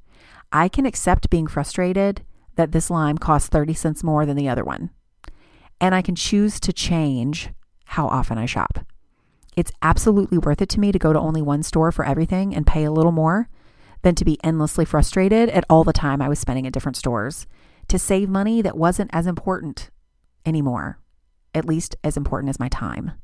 I 0.52 0.68
can 0.68 0.86
accept 0.86 1.30
being 1.30 1.48
frustrated 1.48 2.22
that 2.54 2.72
this 2.72 2.90
lime 2.90 3.18
costs 3.18 3.48
30 3.48 3.74
cents 3.74 4.04
more 4.04 4.24
than 4.24 4.36
the 4.36 4.48
other 4.48 4.64
one. 4.64 4.90
And 5.80 5.94
I 5.94 6.02
can 6.02 6.14
choose 6.14 6.60
to 6.60 6.72
change 6.72 7.50
how 7.86 8.06
often 8.06 8.38
I 8.38 8.46
shop. 8.46 8.84
It's 9.58 9.72
absolutely 9.82 10.38
worth 10.38 10.62
it 10.62 10.68
to 10.68 10.78
me 10.78 10.92
to 10.92 11.00
go 11.00 11.12
to 11.12 11.18
only 11.18 11.42
one 11.42 11.64
store 11.64 11.90
for 11.90 12.04
everything 12.04 12.54
and 12.54 12.64
pay 12.64 12.84
a 12.84 12.92
little 12.92 13.10
more 13.10 13.48
than 14.02 14.14
to 14.14 14.24
be 14.24 14.38
endlessly 14.44 14.84
frustrated 14.84 15.48
at 15.48 15.64
all 15.68 15.82
the 15.82 15.92
time 15.92 16.22
I 16.22 16.28
was 16.28 16.38
spending 16.38 16.64
at 16.64 16.72
different 16.72 16.96
stores 16.96 17.48
to 17.88 17.98
save 17.98 18.28
money 18.28 18.62
that 18.62 18.78
wasn't 18.78 19.10
as 19.12 19.26
important 19.26 19.90
anymore, 20.46 21.00
at 21.56 21.64
least 21.64 21.96
as 22.04 22.16
important 22.16 22.50
as 22.50 22.60
my 22.60 22.68
time. 22.68 23.14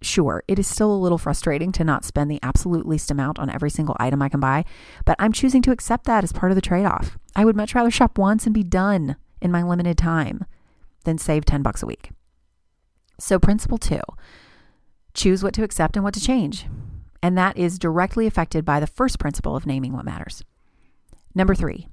Sure, 0.00 0.42
it 0.48 0.58
is 0.58 0.66
still 0.66 0.90
a 0.90 0.96
little 0.96 1.18
frustrating 1.18 1.70
to 1.72 1.84
not 1.84 2.06
spend 2.06 2.30
the 2.30 2.40
absolute 2.42 2.88
least 2.88 3.10
amount 3.10 3.38
on 3.38 3.50
every 3.50 3.68
single 3.68 3.94
item 4.00 4.22
I 4.22 4.30
can 4.30 4.40
buy, 4.40 4.64
but 5.04 5.16
I'm 5.18 5.32
choosing 5.32 5.60
to 5.60 5.70
accept 5.70 6.06
that 6.06 6.24
as 6.24 6.32
part 6.32 6.50
of 6.50 6.56
the 6.56 6.62
trade 6.62 6.86
off. 6.86 7.18
I 7.36 7.44
would 7.44 7.56
much 7.56 7.74
rather 7.74 7.90
shop 7.90 8.16
once 8.16 8.46
and 8.46 8.54
be 8.54 8.62
done 8.62 9.16
in 9.42 9.52
my 9.52 9.62
limited 9.62 9.98
time 9.98 10.46
than 11.04 11.18
save 11.18 11.44
10 11.44 11.60
bucks 11.60 11.82
a 11.82 11.86
week. 11.86 12.08
So, 13.20 13.38
principle 13.38 13.76
two 13.76 14.00
choose 15.14 15.42
what 15.42 15.54
to 15.54 15.62
accept 15.62 15.96
and 15.96 16.04
what 16.04 16.14
to 16.14 16.20
change. 16.20 16.66
And 17.22 17.38
that 17.38 17.56
is 17.56 17.78
directly 17.78 18.26
affected 18.26 18.64
by 18.64 18.80
the 18.80 18.86
first 18.86 19.18
principle 19.18 19.54
of 19.54 19.66
naming 19.66 19.92
what 19.92 20.04
matters. 20.04 20.42
Number 21.34 21.54
three, 21.54 21.88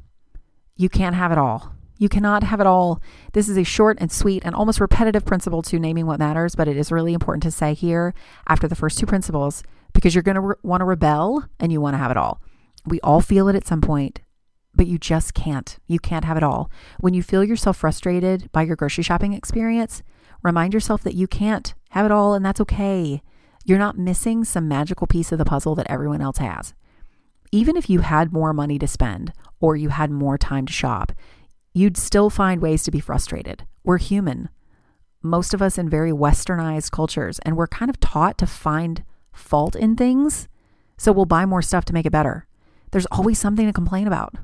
you 0.75 0.89
can't 0.89 1.15
have 1.15 1.31
it 1.31 1.37
all. 1.37 1.73
You 1.97 2.07
cannot 2.07 2.43
have 2.43 2.61
it 2.61 2.67
all. 2.67 3.01
This 3.33 3.49
is 3.49 3.57
a 3.57 3.63
short 3.63 3.97
and 3.99 4.11
sweet 4.11 4.43
and 4.45 4.55
almost 4.55 4.79
repetitive 4.79 5.25
principle 5.25 5.61
to 5.63 5.79
naming 5.79 6.05
what 6.05 6.19
matters, 6.19 6.55
but 6.55 6.67
it 6.67 6.77
is 6.77 6.91
really 6.91 7.13
important 7.13 7.43
to 7.43 7.51
say 7.51 7.73
here 7.73 8.13
after 8.47 8.67
the 8.67 8.75
first 8.75 8.97
two 8.97 9.05
principles 9.05 9.63
because 9.93 10.15
you're 10.15 10.23
going 10.23 10.35
to 10.35 10.41
re- 10.41 10.55
want 10.63 10.81
to 10.81 10.85
rebel 10.85 11.45
and 11.59 11.71
you 11.73 11.81
want 11.81 11.95
to 11.95 11.97
have 11.97 12.11
it 12.11 12.17
all. 12.17 12.41
We 12.85 13.01
all 13.01 13.19
feel 13.19 13.49
it 13.49 13.55
at 13.55 13.67
some 13.67 13.81
point, 13.81 14.21
but 14.73 14.87
you 14.87 14.97
just 14.97 15.33
can't. 15.33 15.77
You 15.87 15.99
can't 15.99 16.23
have 16.23 16.37
it 16.37 16.43
all. 16.43 16.71
When 17.01 17.13
you 17.13 17.21
feel 17.21 17.43
yourself 17.43 17.75
frustrated 17.75 18.49
by 18.53 18.61
your 18.61 18.77
grocery 18.77 19.03
shopping 19.03 19.33
experience, 19.33 20.01
remind 20.43 20.73
yourself 20.73 21.03
that 21.03 21.15
you 21.15 21.27
can't 21.27 21.73
have 21.89 22.05
it 22.05 22.11
all, 22.11 22.33
and 22.33 22.45
that's 22.45 22.61
okay. 22.61 23.21
You're 23.65 23.77
not 23.77 23.97
missing 23.97 24.43
some 24.43 24.67
magical 24.67 25.07
piece 25.07 25.31
of 25.31 25.37
the 25.37 25.45
puzzle 25.45 25.75
that 25.75 25.89
everyone 25.89 26.21
else 26.21 26.37
has. 26.37 26.73
even 27.51 27.75
if 27.75 27.89
you 27.89 27.99
had 28.01 28.33
more 28.33 28.53
money 28.53 28.77
to 28.79 28.87
spend 28.87 29.33
or 29.59 29.75
you 29.75 29.89
had 29.89 30.11
more 30.11 30.37
time 30.37 30.65
to 30.65 30.73
shop, 30.73 31.11
you'd 31.73 31.97
still 31.97 32.29
find 32.29 32.61
ways 32.61 32.83
to 32.83 32.91
be 32.91 32.99
frustrated. 32.99 33.65
We're 33.83 33.97
human. 33.97 34.49
Most 35.21 35.53
of 35.53 35.61
us 35.61 35.77
in 35.77 35.89
very 35.89 36.11
westernized 36.11 36.91
cultures, 36.91 37.39
and 37.39 37.57
we're 37.57 37.67
kind 37.67 37.89
of 37.89 37.99
taught 37.99 38.37
to 38.37 38.47
find 38.47 39.03
fault 39.33 39.75
in 39.75 39.95
things. 39.95 40.47
So 40.97 41.11
we'll 41.11 41.25
buy 41.25 41.45
more 41.45 41.61
stuff 41.61 41.85
to 41.85 41.93
make 41.93 42.05
it 42.05 42.11
better. 42.11 42.45
There's 42.91 43.05
always 43.07 43.39
something 43.39 43.65
to 43.65 43.73
complain 43.73 44.07
about. 44.07 44.35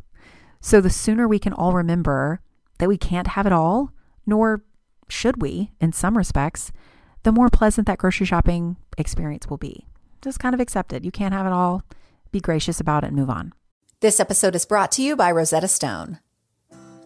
So 0.62 0.82
the 0.82 0.90
sooner 0.90 1.28
we 1.28 1.40
can 1.40 1.54
all 1.54 1.74
remember 1.74 2.42
that 2.80 2.90
we 2.90 2.98
can't 2.98 3.28
have 3.28 3.46
it 3.46 3.54
all, 3.54 3.92
nor 4.26 4.64
should 5.08 5.42
we 5.42 5.72
in 5.80 5.94
some 5.94 6.18
respects, 6.18 6.72
the 7.24 7.32
more 7.32 7.50
pleasant 7.50 7.88
that 7.88 7.98
grocery 7.98 8.26
shopping 8.26 8.78
experience 8.98 9.48
will 9.48 9.58
be. 9.58 9.86
Just 10.22 10.40
kind 10.40 10.54
of 10.54 10.62
accept 10.62 10.94
it. 10.94 11.04
You 11.04 11.12
can't 11.12 11.34
have 11.34 11.46
it 11.46 11.54
all. 11.54 11.84
Be 12.32 12.40
gracious 12.40 12.80
about 12.80 13.04
it 13.04 13.08
and 13.08 13.16
move 13.16 13.30
on. 13.30 13.54
This 14.02 14.20
episode 14.20 14.56
is 14.56 14.66
brought 14.66 14.92
to 14.94 15.02
you 15.02 15.16
by 15.16 15.32
Rosetta 15.32 15.68
Stone. 15.68 16.20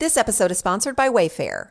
This 0.00 0.16
episode 0.16 0.50
is 0.50 0.58
sponsored 0.58 0.96
by 0.96 1.08
Wayfair. 1.08 1.70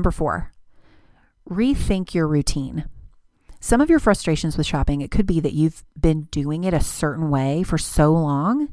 Number 0.00 0.10
four, 0.10 0.50
rethink 1.46 2.14
your 2.14 2.26
routine. 2.26 2.86
Some 3.60 3.82
of 3.82 3.90
your 3.90 3.98
frustrations 3.98 4.56
with 4.56 4.66
shopping, 4.66 5.02
it 5.02 5.10
could 5.10 5.26
be 5.26 5.40
that 5.40 5.52
you've 5.52 5.84
been 6.00 6.22
doing 6.30 6.64
it 6.64 6.72
a 6.72 6.80
certain 6.80 7.28
way 7.28 7.62
for 7.62 7.76
so 7.76 8.10
long 8.10 8.72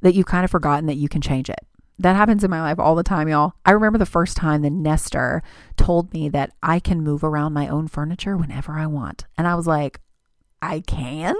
that 0.00 0.14
you've 0.14 0.24
kind 0.24 0.46
of 0.46 0.50
forgotten 0.50 0.86
that 0.86 0.96
you 0.96 1.10
can 1.10 1.20
change 1.20 1.50
it. 1.50 1.58
That 1.98 2.16
happens 2.16 2.42
in 2.42 2.50
my 2.50 2.62
life 2.62 2.78
all 2.78 2.94
the 2.94 3.02
time, 3.02 3.28
y'all. 3.28 3.52
I 3.66 3.72
remember 3.72 3.98
the 3.98 4.06
first 4.06 4.34
time 4.34 4.62
the 4.62 4.70
nester 4.70 5.42
told 5.76 6.14
me 6.14 6.30
that 6.30 6.54
I 6.62 6.80
can 6.80 7.02
move 7.02 7.22
around 7.22 7.52
my 7.52 7.68
own 7.68 7.86
furniture 7.86 8.38
whenever 8.38 8.72
I 8.72 8.86
want. 8.86 9.26
And 9.36 9.46
I 9.46 9.56
was 9.56 9.66
like, 9.66 10.00
I 10.62 10.80
can? 10.80 11.36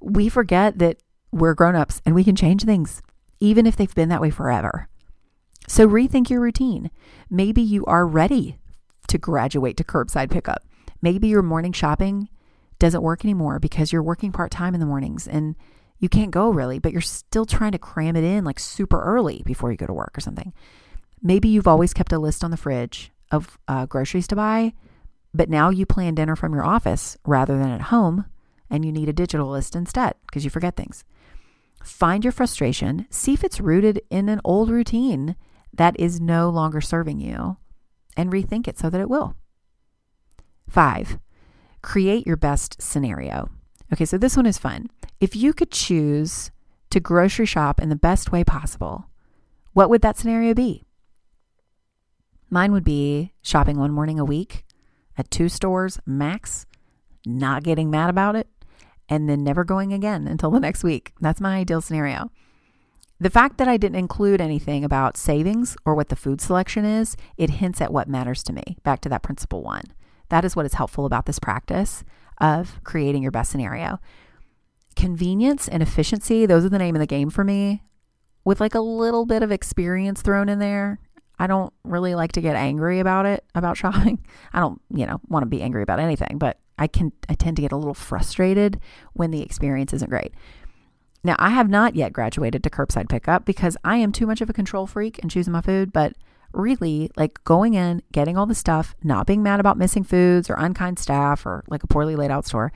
We 0.00 0.28
forget 0.28 0.78
that 0.78 0.98
we're 1.32 1.54
grown-ups 1.54 2.02
and 2.06 2.14
we 2.14 2.22
can 2.22 2.36
change 2.36 2.62
things 2.62 3.02
even 3.40 3.66
if 3.66 3.74
they've 3.74 3.92
been 3.96 4.10
that 4.10 4.20
way 4.20 4.30
forever. 4.30 4.88
So 5.66 5.88
rethink 5.88 6.30
your 6.30 6.40
routine. 6.40 6.90
Maybe 7.30 7.62
you 7.62 7.84
are 7.86 8.06
ready 8.06 8.58
to 9.08 9.18
graduate 9.18 9.76
to 9.78 9.84
curbside 9.84 10.30
pickup. 10.30 10.64
Maybe 11.00 11.28
your 11.28 11.42
morning 11.42 11.72
shopping 11.72 12.28
doesn't 12.78 13.02
work 13.02 13.24
anymore 13.24 13.58
because 13.58 13.92
you're 13.92 14.02
working 14.02 14.32
part 14.32 14.50
time 14.50 14.74
in 14.74 14.80
the 14.80 14.86
mornings 14.86 15.26
and 15.26 15.54
you 15.98 16.08
can't 16.08 16.30
go 16.30 16.50
really, 16.50 16.78
but 16.78 16.92
you're 16.92 17.00
still 17.00 17.46
trying 17.46 17.72
to 17.72 17.78
cram 17.78 18.16
it 18.16 18.24
in 18.24 18.44
like 18.44 18.58
super 18.58 19.00
early 19.02 19.42
before 19.46 19.70
you 19.70 19.76
go 19.76 19.86
to 19.86 19.92
work 19.92 20.16
or 20.16 20.20
something. 20.20 20.52
Maybe 21.22 21.48
you've 21.48 21.68
always 21.68 21.94
kept 21.94 22.12
a 22.12 22.18
list 22.18 22.44
on 22.44 22.50
the 22.50 22.56
fridge 22.56 23.10
of 23.30 23.58
uh, 23.68 23.86
groceries 23.86 24.26
to 24.28 24.36
buy, 24.36 24.74
but 25.32 25.48
now 25.48 25.70
you 25.70 25.86
plan 25.86 26.14
dinner 26.14 26.36
from 26.36 26.52
your 26.52 26.64
office 26.64 27.16
rather 27.24 27.56
than 27.56 27.70
at 27.70 27.82
home 27.82 28.26
and 28.70 28.84
you 28.84 28.92
need 28.92 29.08
a 29.08 29.14
digital 29.14 29.48
list 29.48 29.74
instead 29.74 30.14
because 30.26 30.44
you 30.44 30.50
forget 30.50 30.76
things. 30.76 31.04
Find 31.82 32.24
your 32.24 32.32
frustration, 32.32 33.06
see 33.10 33.34
if 33.34 33.44
it's 33.44 33.60
rooted 33.60 34.02
in 34.10 34.28
an 34.28 34.40
old 34.44 34.70
routine 34.70 35.36
that 35.76 35.98
is 35.98 36.20
no 36.20 36.48
longer 36.50 36.80
serving 36.80 37.20
you 37.20 37.56
and 38.16 38.32
rethink 38.32 38.68
it 38.68 38.78
so 38.78 38.90
that 38.90 39.00
it 39.00 39.10
will. 39.10 39.34
Five, 40.68 41.18
create 41.82 42.26
your 42.26 42.36
best 42.36 42.80
scenario. 42.80 43.50
Okay, 43.92 44.04
so 44.04 44.18
this 44.18 44.36
one 44.36 44.46
is 44.46 44.58
fun. 44.58 44.88
If 45.20 45.36
you 45.36 45.52
could 45.52 45.70
choose 45.70 46.50
to 46.90 47.00
grocery 47.00 47.46
shop 47.46 47.80
in 47.80 47.88
the 47.88 47.96
best 47.96 48.32
way 48.32 48.44
possible, 48.44 49.10
what 49.72 49.90
would 49.90 50.02
that 50.02 50.16
scenario 50.16 50.54
be? 50.54 50.84
Mine 52.50 52.72
would 52.72 52.84
be 52.84 53.32
shopping 53.42 53.78
one 53.78 53.90
morning 53.90 54.18
a 54.18 54.24
week 54.24 54.64
at 55.18 55.30
two 55.30 55.48
stores 55.48 55.98
max, 56.06 56.66
not 57.26 57.62
getting 57.62 57.90
mad 57.90 58.10
about 58.10 58.36
it, 58.36 58.48
and 59.08 59.28
then 59.28 59.44
never 59.44 59.64
going 59.64 59.92
again 59.92 60.26
until 60.26 60.50
the 60.50 60.60
next 60.60 60.84
week. 60.84 61.12
That's 61.20 61.40
my 61.40 61.56
ideal 61.56 61.80
scenario. 61.80 62.30
The 63.24 63.30
fact 63.30 63.56
that 63.56 63.68
I 63.68 63.78
didn't 63.78 63.96
include 63.96 64.42
anything 64.42 64.84
about 64.84 65.16
savings 65.16 65.78
or 65.86 65.94
what 65.94 66.10
the 66.10 66.14
food 66.14 66.42
selection 66.42 66.84
is, 66.84 67.16
it 67.38 67.48
hints 67.48 67.80
at 67.80 67.90
what 67.90 68.06
matters 68.06 68.42
to 68.42 68.52
me. 68.52 68.76
Back 68.82 69.00
to 69.00 69.08
that 69.08 69.22
principle 69.22 69.62
one. 69.62 69.84
That 70.28 70.44
is 70.44 70.54
what 70.54 70.66
is 70.66 70.74
helpful 70.74 71.06
about 71.06 71.24
this 71.24 71.38
practice 71.38 72.04
of 72.38 72.84
creating 72.84 73.22
your 73.22 73.32
best 73.32 73.50
scenario. 73.50 73.98
Convenience 74.94 75.68
and 75.68 75.82
efficiency, 75.82 76.44
those 76.44 76.66
are 76.66 76.68
the 76.68 76.76
name 76.76 76.96
of 76.96 77.00
the 77.00 77.06
game 77.06 77.30
for 77.30 77.44
me. 77.44 77.82
With 78.44 78.60
like 78.60 78.74
a 78.74 78.80
little 78.80 79.24
bit 79.24 79.42
of 79.42 79.50
experience 79.50 80.20
thrown 80.20 80.50
in 80.50 80.58
there, 80.58 80.98
I 81.38 81.46
don't 81.46 81.72
really 81.82 82.14
like 82.14 82.32
to 82.32 82.42
get 82.42 82.56
angry 82.56 83.00
about 83.00 83.24
it, 83.24 83.42
about 83.54 83.76
shopping. 83.78 84.22
I 84.52 84.60
don't, 84.60 84.82
you 84.90 85.06
know, 85.06 85.18
want 85.28 85.44
to 85.44 85.48
be 85.48 85.62
angry 85.62 85.82
about 85.82 85.98
anything, 85.98 86.36
but 86.36 86.58
I 86.78 86.88
can 86.88 87.10
I 87.30 87.32
tend 87.32 87.56
to 87.56 87.62
get 87.62 87.72
a 87.72 87.76
little 87.78 87.94
frustrated 87.94 88.80
when 89.14 89.30
the 89.30 89.40
experience 89.40 89.94
isn't 89.94 90.10
great. 90.10 90.34
Now, 91.24 91.36
I 91.38 91.50
have 91.50 91.70
not 91.70 91.96
yet 91.96 92.12
graduated 92.12 92.62
to 92.62 92.70
curbside 92.70 93.08
pickup 93.08 93.46
because 93.46 93.78
I 93.82 93.96
am 93.96 94.12
too 94.12 94.26
much 94.26 94.42
of 94.42 94.50
a 94.50 94.52
control 94.52 94.86
freak 94.86 95.18
and 95.20 95.30
choosing 95.30 95.54
my 95.54 95.62
food, 95.62 95.90
but 95.90 96.12
really 96.52 97.10
like 97.16 97.42
going 97.44 97.72
in, 97.72 98.02
getting 98.12 98.36
all 98.36 98.44
the 98.44 98.54
stuff, 98.54 98.94
not 99.02 99.26
being 99.26 99.42
mad 99.42 99.58
about 99.58 99.78
missing 99.78 100.04
foods 100.04 100.50
or 100.50 100.54
unkind 100.54 100.98
staff 100.98 101.46
or 101.46 101.64
like 101.66 101.82
a 101.82 101.86
poorly 101.86 102.14
laid 102.14 102.30
out 102.30 102.46
store, 102.46 102.72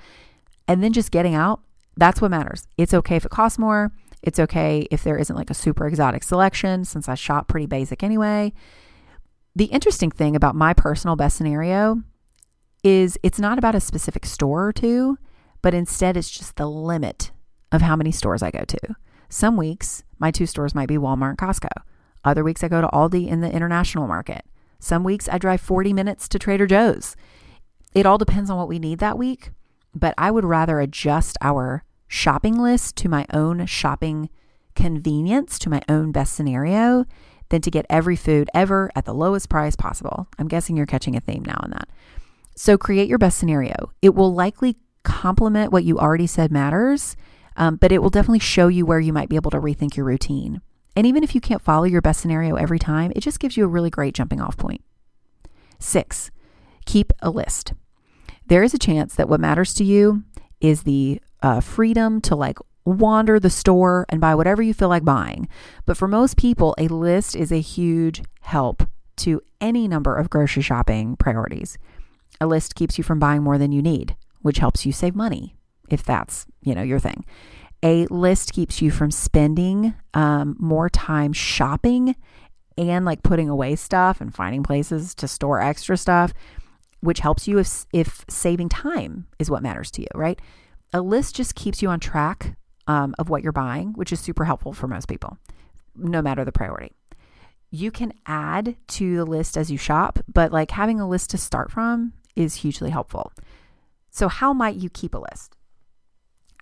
and 0.66 0.82
then 0.82 0.94
just 0.94 1.10
getting 1.10 1.34
out, 1.34 1.60
that's 1.96 2.22
what 2.22 2.30
matters. 2.30 2.66
It's 2.78 2.94
okay 2.94 3.16
if 3.16 3.26
it 3.26 3.30
costs 3.30 3.58
more. 3.58 3.92
It's 4.22 4.38
okay 4.38 4.88
if 4.90 5.04
there 5.04 5.18
isn't 5.18 5.36
like 5.36 5.50
a 5.50 5.54
super 5.54 5.86
exotic 5.86 6.22
selection 6.22 6.84
since 6.84 7.08
I 7.08 7.14
shop 7.14 7.48
pretty 7.48 7.66
basic 7.66 8.02
anyway. 8.02 8.54
The 9.54 9.66
interesting 9.66 10.10
thing 10.10 10.34
about 10.34 10.54
my 10.54 10.72
personal 10.72 11.16
best 11.16 11.36
scenario 11.36 12.02
is 12.82 13.18
it's 13.22 13.38
not 13.38 13.58
about 13.58 13.74
a 13.74 13.80
specific 13.80 14.24
store 14.24 14.68
or 14.68 14.72
two, 14.72 15.18
but 15.60 15.74
instead 15.74 16.16
it's 16.16 16.30
just 16.30 16.56
the 16.56 16.68
limit 16.68 17.30
of 17.72 17.82
how 17.82 17.96
many 17.96 18.12
stores 18.12 18.42
I 18.42 18.50
go 18.50 18.64
to. 18.66 18.96
Some 19.28 19.56
weeks, 19.56 20.04
my 20.18 20.30
two 20.30 20.46
stores 20.46 20.74
might 20.74 20.88
be 20.88 20.96
Walmart 20.96 21.30
and 21.30 21.38
Costco. 21.38 21.68
Other 22.24 22.42
weeks, 22.42 22.64
I 22.64 22.68
go 22.68 22.80
to 22.80 22.88
Aldi 22.88 23.28
in 23.28 23.40
the 23.40 23.52
international 23.52 24.06
market. 24.06 24.44
Some 24.78 25.04
weeks, 25.04 25.28
I 25.28 25.38
drive 25.38 25.60
40 25.60 25.92
minutes 25.92 26.28
to 26.28 26.38
Trader 26.38 26.66
Joe's. 26.66 27.16
It 27.94 28.06
all 28.06 28.18
depends 28.18 28.50
on 28.50 28.58
what 28.58 28.68
we 28.68 28.78
need 28.78 28.98
that 28.98 29.18
week, 29.18 29.50
but 29.94 30.14
I 30.16 30.30
would 30.30 30.44
rather 30.44 30.80
adjust 30.80 31.36
our 31.40 31.84
shopping 32.06 32.58
list 32.58 32.96
to 32.96 33.08
my 33.08 33.26
own 33.32 33.66
shopping 33.66 34.30
convenience, 34.74 35.58
to 35.58 35.70
my 35.70 35.82
own 35.88 36.12
best 36.12 36.34
scenario, 36.34 37.04
than 37.50 37.60
to 37.62 37.70
get 37.70 37.86
every 37.88 38.16
food 38.16 38.48
ever 38.54 38.90
at 38.94 39.04
the 39.04 39.14
lowest 39.14 39.48
price 39.48 39.74
possible. 39.74 40.28
I'm 40.38 40.48
guessing 40.48 40.76
you're 40.76 40.86
catching 40.86 41.16
a 41.16 41.20
theme 41.20 41.44
now 41.44 41.58
on 41.60 41.70
that. 41.70 41.88
So 42.56 42.76
create 42.76 43.08
your 43.08 43.18
best 43.18 43.38
scenario. 43.38 43.92
It 44.02 44.14
will 44.14 44.34
likely 44.34 44.76
complement 45.02 45.72
what 45.72 45.84
you 45.84 45.98
already 45.98 46.26
said 46.26 46.50
matters, 46.52 47.16
um, 47.58 47.76
but 47.76 47.92
it 47.92 48.00
will 48.00 48.08
definitely 48.08 48.38
show 48.38 48.68
you 48.68 48.86
where 48.86 49.00
you 49.00 49.12
might 49.12 49.28
be 49.28 49.36
able 49.36 49.50
to 49.50 49.60
rethink 49.60 49.96
your 49.96 50.06
routine. 50.06 50.62
And 50.96 51.06
even 51.06 51.22
if 51.22 51.34
you 51.34 51.40
can't 51.40 51.60
follow 51.60 51.84
your 51.84 52.00
best 52.00 52.20
scenario 52.20 52.54
every 52.54 52.78
time, 52.78 53.12
it 53.14 53.20
just 53.20 53.40
gives 53.40 53.56
you 53.56 53.64
a 53.64 53.68
really 53.68 53.90
great 53.90 54.14
jumping 54.14 54.40
off 54.40 54.56
point. 54.56 54.80
Six, 55.80 56.30
keep 56.86 57.12
a 57.20 57.30
list. 57.30 57.74
There 58.46 58.62
is 58.62 58.74
a 58.74 58.78
chance 58.78 59.14
that 59.16 59.28
what 59.28 59.40
matters 59.40 59.74
to 59.74 59.84
you 59.84 60.22
is 60.60 60.84
the 60.84 61.20
uh, 61.42 61.60
freedom 61.60 62.20
to 62.22 62.36
like 62.36 62.58
wander 62.84 63.38
the 63.38 63.50
store 63.50 64.06
and 64.08 64.20
buy 64.20 64.34
whatever 64.34 64.62
you 64.62 64.72
feel 64.72 64.88
like 64.88 65.04
buying. 65.04 65.48
But 65.84 65.96
for 65.96 66.08
most 66.08 66.36
people, 66.36 66.74
a 66.78 66.88
list 66.88 67.36
is 67.36 67.52
a 67.52 67.60
huge 67.60 68.22
help 68.40 68.84
to 69.18 69.42
any 69.60 69.88
number 69.88 70.14
of 70.14 70.30
grocery 70.30 70.62
shopping 70.62 71.16
priorities. 71.16 71.76
A 72.40 72.46
list 72.46 72.76
keeps 72.76 72.98
you 72.98 73.04
from 73.04 73.18
buying 73.18 73.42
more 73.42 73.58
than 73.58 73.72
you 73.72 73.82
need, 73.82 74.16
which 74.42 74.58
helps 74.58 74.86
you 74.86 74.92
save 74.92 75.16
money 75.16 75.57
if 75.90 76.04
that's, 76.04 76.46
you 76.62 76.74
know, 76.74 76.82
your 76.82 76.98
thing. 76.98 77.24
A 77.82 78.06
list 78.06 78.52
keeps 78.52 78.82
you 78.82 78.90
from 78.90 79.10
spending 79.10 79.94
um, 80.14 80.56
more 80.58 80.88
time 80.88 81.32
shopping 81.32 82.16
and 82.76 83.04
like 83.04 83.22
putting 83.22 83.48
away 83.48 83.76
stuff 83.76 84.20
and 84.20 84.34
finding 84.34 84.62
places 84.62 85.14
to 85.16 85.28
store 85.28 85.60
extra 85.60 85.96
stuff, 85.96 86.32
which 87.00 87.20
helps 87.20 87.46
you 87.46 87.58
if, 87.58 87.86
if 87.92 88.24
saving 88.28 88.68
time 88.68 89.26
is 89.38 89.50
what 89.50 89.62
matters 89.62 89.90
to 89.92 90.02
you, 90.02 90.08
right? 90.14 90.40
A 90.92 91.00
list 91.00 91.36
just 91.36 91.54
keeps 91.54 91.82
you 91.82 91.88
on 91.88 92.00
track 92.00 92.56
um, 92.86 93.14
of 93.18 93.28
what 93.28 93.42
you're 93.42 93.52
buying, 93.52 93.92
which 93.92 94.12
is 94.12 94.20
super 94.20 94.44
helpful 94.44 94.72
for 94.72 94.88
most 94.88 95.06
people, 95.06 95.36
no 95.94 96.22
matter 96.22 96.44
the 96.44 96.52
priority. 96.52 96.92
You 97.70 97.90
can 97.90 98.14
add 98.26 98.76
to 98.88 99.16
the 99.16 99.26
list 99.26 99.56
as 99.56 99.70
you 99.70 99.76
shop, 99.76 100.18
but 100.32 100.52
like 100.52 100.70
having 100.70 100.98
a 100.98 101.08
list 101.08 101.30
to 101.30 101.38
start 101.38 101.70
from 101.70 102.14
is 102.34 102.56
hugely 102.56 102.90
helpful. 102.90 103.32
So, 104.10 104.28
how 104.28 104.54
might 104.54 104.76
you 104.76 104.88
keep 104.88 105.14
a 105.14 105.18
list? 105.18 105.57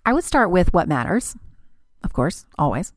I 0.07 0.13
would 0.13 0.23
start 0.23 0.51
with 0.51 0.73
what 0.73 0.87
matters, 0.87 1.35
of 2.01 2.13
course, 2.13 2.45
always, 2.57 2.93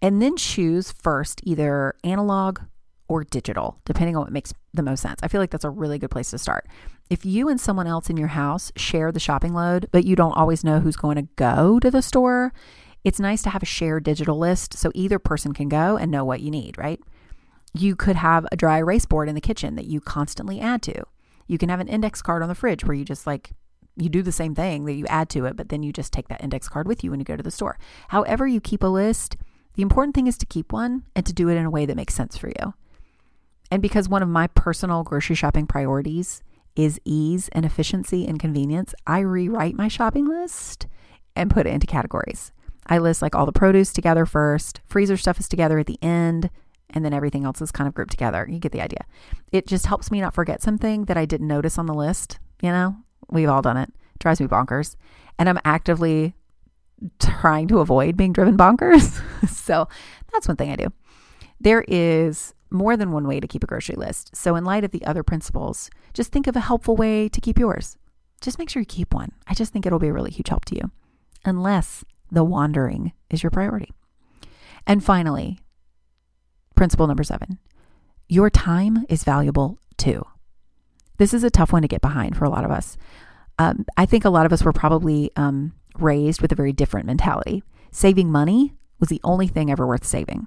and 0.00 0.22
then 0.22 0.36
choose 0.36 0.92
first 0.92 1.40
either 1.42 1.96
analog 2.04 2.60
or 3.08 3.24
digital, 3.24 3.80
depending 3.84 4.14
on 4.14 4.22
what 4.22 4.32
makes 4.32 4.54
the 4.72 4.84
most 4.84 5.00
sense. 5.00 5.18
I 5.24 5.28
feel 5.28 5.40
like 5.40 5.50
that's 5.50 5.64
a 5.64 5.70
really 5.70 5.98
good 5.98 6.12
place 6.12 6.30
to 6.30 6.38
start. 6.38 6.68
If 7.10 7.26
you 7.26 7.48
and 7.48 7.60
someone 7.60 7.88
else 7.88 8.08
in 8.10 8.16
your 8.16 8.28
house 8.28 8.70
share 8.76 9.10
the 9.10 9.18
shopping 9.18 9.54
load, 9.54 9.88
but 9.90 10.04
you 10.04 10.14
don't 10.14 10.36
always 10.36 10.62
know 10.62 10.78
who's 10.78 10.94
going 10.94 11.16
to 11.16 11.28
go 11.34 11.80
to 11.80 11.90
the 11.90 12.00
store, 12.00 12.52
it's 13.02 13.18
nice 13.18 13.42
to 13.42 13.50
have 13.50 13.64
a 13.64 13.66
shared 13.66 14.04
digital 14.04 14.38
list 14.38 14.72
so 14.74 14.92
either 14.94 15.18
person 15.18 15.52
can 15.52 15.68
go 15.68 15.96
and 15.96 16.12
know 16.12 16.24
what 16.24 16.42
you 16.42 16.52
need, 16.52 16.78
right? 16.78 17.00
You 17.74 17.96
could 17.96 18.14
have 18.14 18.46
a 18.52 18.56
dry 18.56 18.78
erase 18.78 19.04
board 19.04 19.28
in 19.28 19.34
the 19.34 19.40
kitchen 19.40 19.74
that 19.74 19.86
you 19.86 20.00
constantly 20.00 20.60
add 20.60 20.80
to. 20.82 21.02
You 21.48 21.58
can 21.58 21.70
have 21.70 21.80
an 21.80 21.88
index 21.88 22.22
card 22.22 22.44
on 22.44 22.48
the 22.48 22.54
fridge 22.54 22.84
where 22.84 22.94
you 22.94 23.04
just 23.04 23.26
like 23.26 23.50
you 23.96 24.08
do 24.08 24.22
the 24.22 24.32
same 24.32 24.54
thing 24.54 24.84
that 24.84 24.94
you 24.94 25.06
add 25.06 25.28
to 25.30 25.46
it, 25.46 25.56
but 25.56 25.70
then 25.70 25.82
you 25.82 25.92
just 25.92 26.12
take 26.12 26.28
that 26.28 26.42
index 26.42 26.68
card 26.68 26.86
with 26.86 27.02
you 27.02 27.10
when 27.10 27.20
you 27.20 27.24
go 27.24 27.36
to 27.36 27.42
the 27.42 27.50
store. 27.50 27.78
However, 28.08 28.46
you 28.46 28.60
keep 28.60 28.82
a 28.82 28.88
list, 28.88 29.36
the 29.74 29.82
important 29.82 30.14
thing 30.14 30.26
is 30.26 30.38
to 30.38 30.46
keep 30.46 30.72
one 30.72 31.04
and 31.14 31.24
to 31.26 31.32
do 31.32 31.48
it 31.48 31.56
in 31.56 31.64
a 31.64 31.70
way 31.70 31.86
that 31.86 31.96
makes 31.96 32.14
sense 32.14 32.36
for 32.36 32.48
you. 32.48 32.74
And 33.70 33.82
because 33.82 34.08
one 34.08 34.22
of 34.22 34.28
my 34.28 34.46
personal 34.48 35.02
grocery 35.02 35.36
shopping 35.36 35.66
priorities 35.66 36.42
is 36.76 37.00
ease 37.04 37.48
and 37.52 37.64
efficiency 37.64 38.26
and 38.26 38.38
convenience, 38.38 38.94
I 39.06 39.20
rewrite 39.20 39.74
my 39.74 39.88
shopping 39.88 40.26
list 40.26 40.86
and 41.34 41.50
put 41.50 41.66
it 41.66 41.72
into 41.72 41.86
categories. 41.86 42.52
I 42.86 42.98
list 42.98 43.22
like 43.22 43.34
all 43.34 43.46
the 43.46 43.52
produce 43.52 43.92
together 43.92 44.26
first, 44.26 44.80
freezer 44.86 45.16
stuff 45.16 45.40
is 45.40 45.48
together 45.48 45.78
at 45.78 45.86
the 45.86 45.98
end, 46.02 46.50
and 46.90 47.04
then 47.04 47.12
everything 47.12 47.44
else 47.44 47.60
is 47.60 47.72
kind 47.72 47.88
of 47.88 47.94
grouped 47.94 48.12
together. 48.12 48.46
You 48.48 48.58
get 48.58 48.72
the 48.72 48.80
idea. 48.80 49.04
It 49.50 49.66
just 49.66 49.86
helps 49.86 50.10
me 50.10 50.20
not 50.20 50.34
forget 50.34 50.62
something 50.62 51.06
that 51.06 51.16
I 51.16 51.24
didn't 51.24 51.48
notice 51.48 51.78
on 51.78 51.86
the 51.86 51.94
list, 51.94 52.38
you 52.62 52.70
know? 52.70 52.96
We've 53.30 53.48
all 53.48 53.62
done 53.62 53.76
it. 53.76 53.88
it 53.88 54.18
drives 54.18 54.40
me 54.40 54.46
bonkers. 54.46 54.96
And 55.38 55.48
I'm 55.48 55.60
actively 55.64 56.34
trying 57.18 57.68
to 57.68 57.80
avoid 57.80 58.16
being 58.16 58.32
driven 58.32 58.56
bonkers. 58.56 59.20
so 59.48 59.88
that's 60.32 60.48
one 60.48 60.56
thing 60.56 60.70
I 60.70 60.76
do. 60.76 60.88
There 61.60 61.84
is 61.88 62.54
more 62.70 62.96
than 62.96 63.12
one 63.12 63.26
way 63.26 63.40
to 63.40 63.46
keep 63.46 63.64
a 63.64 63.66
grocery 63.66 63.96
list. 63.96 64.34
So, 64.34 64.56
in 64.56 64.64
light 64.64 64.84
of 64.84 64.90
the 64.90 65.04
other 65.04 65.22
principles, 65.22 65.90
just 66.12 66.32
think 66.32 66.46
of 66.46 66.56
a 66.56 66.60
helpful 66.60 66.96
way 66.96 67.28
to 67.28 67.40
keep 67.40 67.58
yours. 67.58 67.96
Just 68.40 68.58
make 68.58 68.68
sure 68.68 68.80
you 68.80 68.86
keep 68.86 69.14
one. 69.14 69.32
I 69.46 69.54
just 69.54 69.72
think 69.72 69.86
it'll 69.86 69.98
be 69.98 70.08
a 70.08 70.12
really 70.12 70.30
huge 70.30 70.48
help 70.48 70.64
to 70.66 70.74
you, 70.74 70.90
unless 71.44 72.04
the 72.30 72.44
wandering 72.44 73.12
is 73.30 73.42
your 73.42 73.50
priority. 73.50 73.92
And 74.86 75.02
finally, 75.02 75.60
principle 76.74 77.06
number 77.06 77.24
seven 77.24 77.58
your 78.28 78.50
time 78.50 79.04
is 79.08 79.22
valuable 79.22 79.78
too. 79.96 80.24
This 81.18 81.34
is 81.34 81.44
a 81.44 81.50
tough 81.50 81.72
one 81.72 81.82
to 81.82 81.88
get 81.88 82.00
behind 82.00 82.36
for 82.36 82.44
a 82.44 82.50
lot 82.50 82.64
of 82.64 82.70
us. 82.70 82.96
Um, 83.58 83.86
I 83.96 84.06
think 84.06 84.24
a 84.24 84.30
lot 84.30 84.46
of 84.46 84.52
us 84.52 84.62
were 84.62 84.72
probably 84.72 85.30
um, 85.36 85.72
raised 85.98 86.42
with 86.42 86.52
a 86.52 86.56
very 86.56 86.72
different 86.72 87.06
mentality. 87.06 87.62
Saving 87.90 88.30
money 88.30 88.74
was 89.00 89.08
the 89.08 89.20
only 89.24 89.46
thing 89.46 89.70
ever 89.70 89.86
worth 89.86 90.04
saving. 90.04 90.46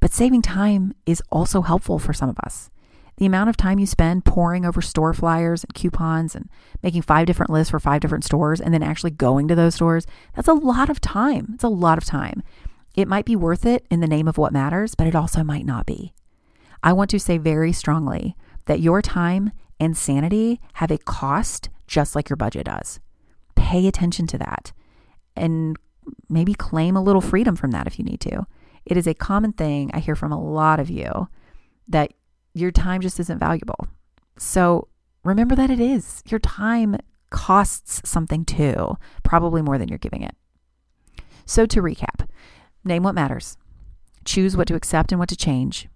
But 0.00 0.12
saving 0.12 0.42
time 0.42 0.94
is 1.06 1.22
also 1.30 1.62
helpful 1.62 1.98
for 1.98 2.12
some 2.12 2.28
of 2.28 2.38
us. 2.40 2.70
The 3.18 3.26
amount 3.26 3.50
of 3.50 3.56
time 3.56 3.80
you 3.80 3.86
spend 3.86 4.24
poring 4.24 4.64
over 4.64 4.80
store 4.80 5.12
flyers 5.12 5.64
and 5.64 5.74
coupons 5.74 6.36
and 6.36 6.48
making 6.84 7.02
five 7.02 7.26
different 7.26 7.50
lists 7.50 7.72
for 7.72 7.80
five 7.80 8.00
different 8.00 8.24
stores 8.24 8.60
and 8.60 8.72
then 8.72 8.82
actually 8.82 9.10
going 9.10 9.48
to 9.48 9.56
those 9.56 9.74
stores, 9.74 10.06
that's 10.36 10.46
a 10.46 10.52
lot 10.52 10.88
of 10.88 11.00
time. 11.00 11.50
It's 11.54 11.64
a 11.64 11.68
lot 11.68 11.98
of 11.98 12.04
time. 12.04 12.44
It 12.94 13.08
might 13.08 13.24
be 13.24 13.34
worth 13.34 13.66
it 13.66 13.86
in 13.90 14.00
the 14.00 14.06
name 14.06 14.28
of 14.28 14.38
what 14.38 14.52
matters, 14.52 14.94
but 14.94 15.08
it 15.08 15.16
also 15.16 15.42
might 15.42 15.66
not 15.66 15.84
be. 15.84 16.14
I 16.82 16.92
want 16.92 17.10
to 17.10 17.18
say 17.18 17.38
very 17.38 17.72
strongly 17.72 18.36
that 18.68 18.80
your 18.80 19.02
time 19.02 19.50
and 19.80 19.96
sanity 19.96 20.60
have 20.74 20.90
a 20.90 20.98
cost 20.98 21.70
just 21.86 22.14
like 22.14 22.28
your 22.28 22.36
budget 22.36 22.66
does. 22.66 23.00
Pay 23.56 23.88
attention 23.88 24.26
to 24.28 24.38
that 24.38 24.72
and 25.34 25.76
maybe 26.28 26.54
claim 26.54 26.96
a 26.96 27.02
little 27.02 27.22
freedom 27.22 27.56
from 27.56 27.70
that 27.70 27.86
if 27.86 27.98
you 27.98 28.04
need 28.04 28.20
to. 28.20 28.46
It 28.84 28.96
is 28.96 29.06
a 29.06 29.14
common 29.14 29.52
thing 29.52 29.90
I 29.94 30.00
hear 30.00 30.14
from 30.14 30.32
a 30.32 30.40
lot 30.40 30.80
of 30.80 30.90
you 30.90 31.28
that 31.88 32.12
your 32.54 32.70
time 32.70 33.00
just 33.00 33.18
isn't 33.18 33.38
valuable. 33.38 33.88
So 34.36 34.88
remember 35.24 35.54
that 35.56 35.70
it 35.70 35.80
is. 35.80 36.22
Your 36.28 36.40
time 36.40 36.96
costs 37.30 38.02
something 38.08 38.44
too, 38.44 38.96
probably 39.22 39.62
more 39.62 39.78
than 39.78 39.88
you're 39.88 39.98
giving 39.98 40.22
it. 40.22 40.34
So 41.46 41.64
to 41.66 41.80
recap, 41.80 42.28
name 42.84 43.02
what 43.02 43.14
matters, 43.14 43.56
choose 44.26 44.56
what 44.58 44.68
to 44.68 44.74
accept 44.74 45.10
and 45.10 45.18
what 45.18 45.30
to 45.30 45.36
change. 45.36 45.88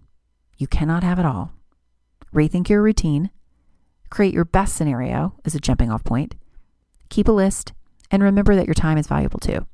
You 0.56 0.66
cannot 0.66 1.02
have 1.02 1.18
it 1.18 1.26
all. 1.26 1.52
Rethink 2.34 2.68
your 2.68 2.82
routine 2.82 3.30
Create 4.12 4.34
your 4.34 4.44
best 4.44 4.76
scenario 4.76 5.32
as 5.46 5.54
a 5.54 5.58
jumping 5.58 5.90
off 5.90 6.04
point. 6.04 6.34
Keep 7.08 7.28
a 7.28 7.32
list 7.32 7.72
and 8.10 8.22
remember 8.22 8.54
that 8.54 8.66
your 8.66 8.74
time 8.74 8.98
is 8.98 9.06
valuable 9.06 9.40
too. 9.40 9.66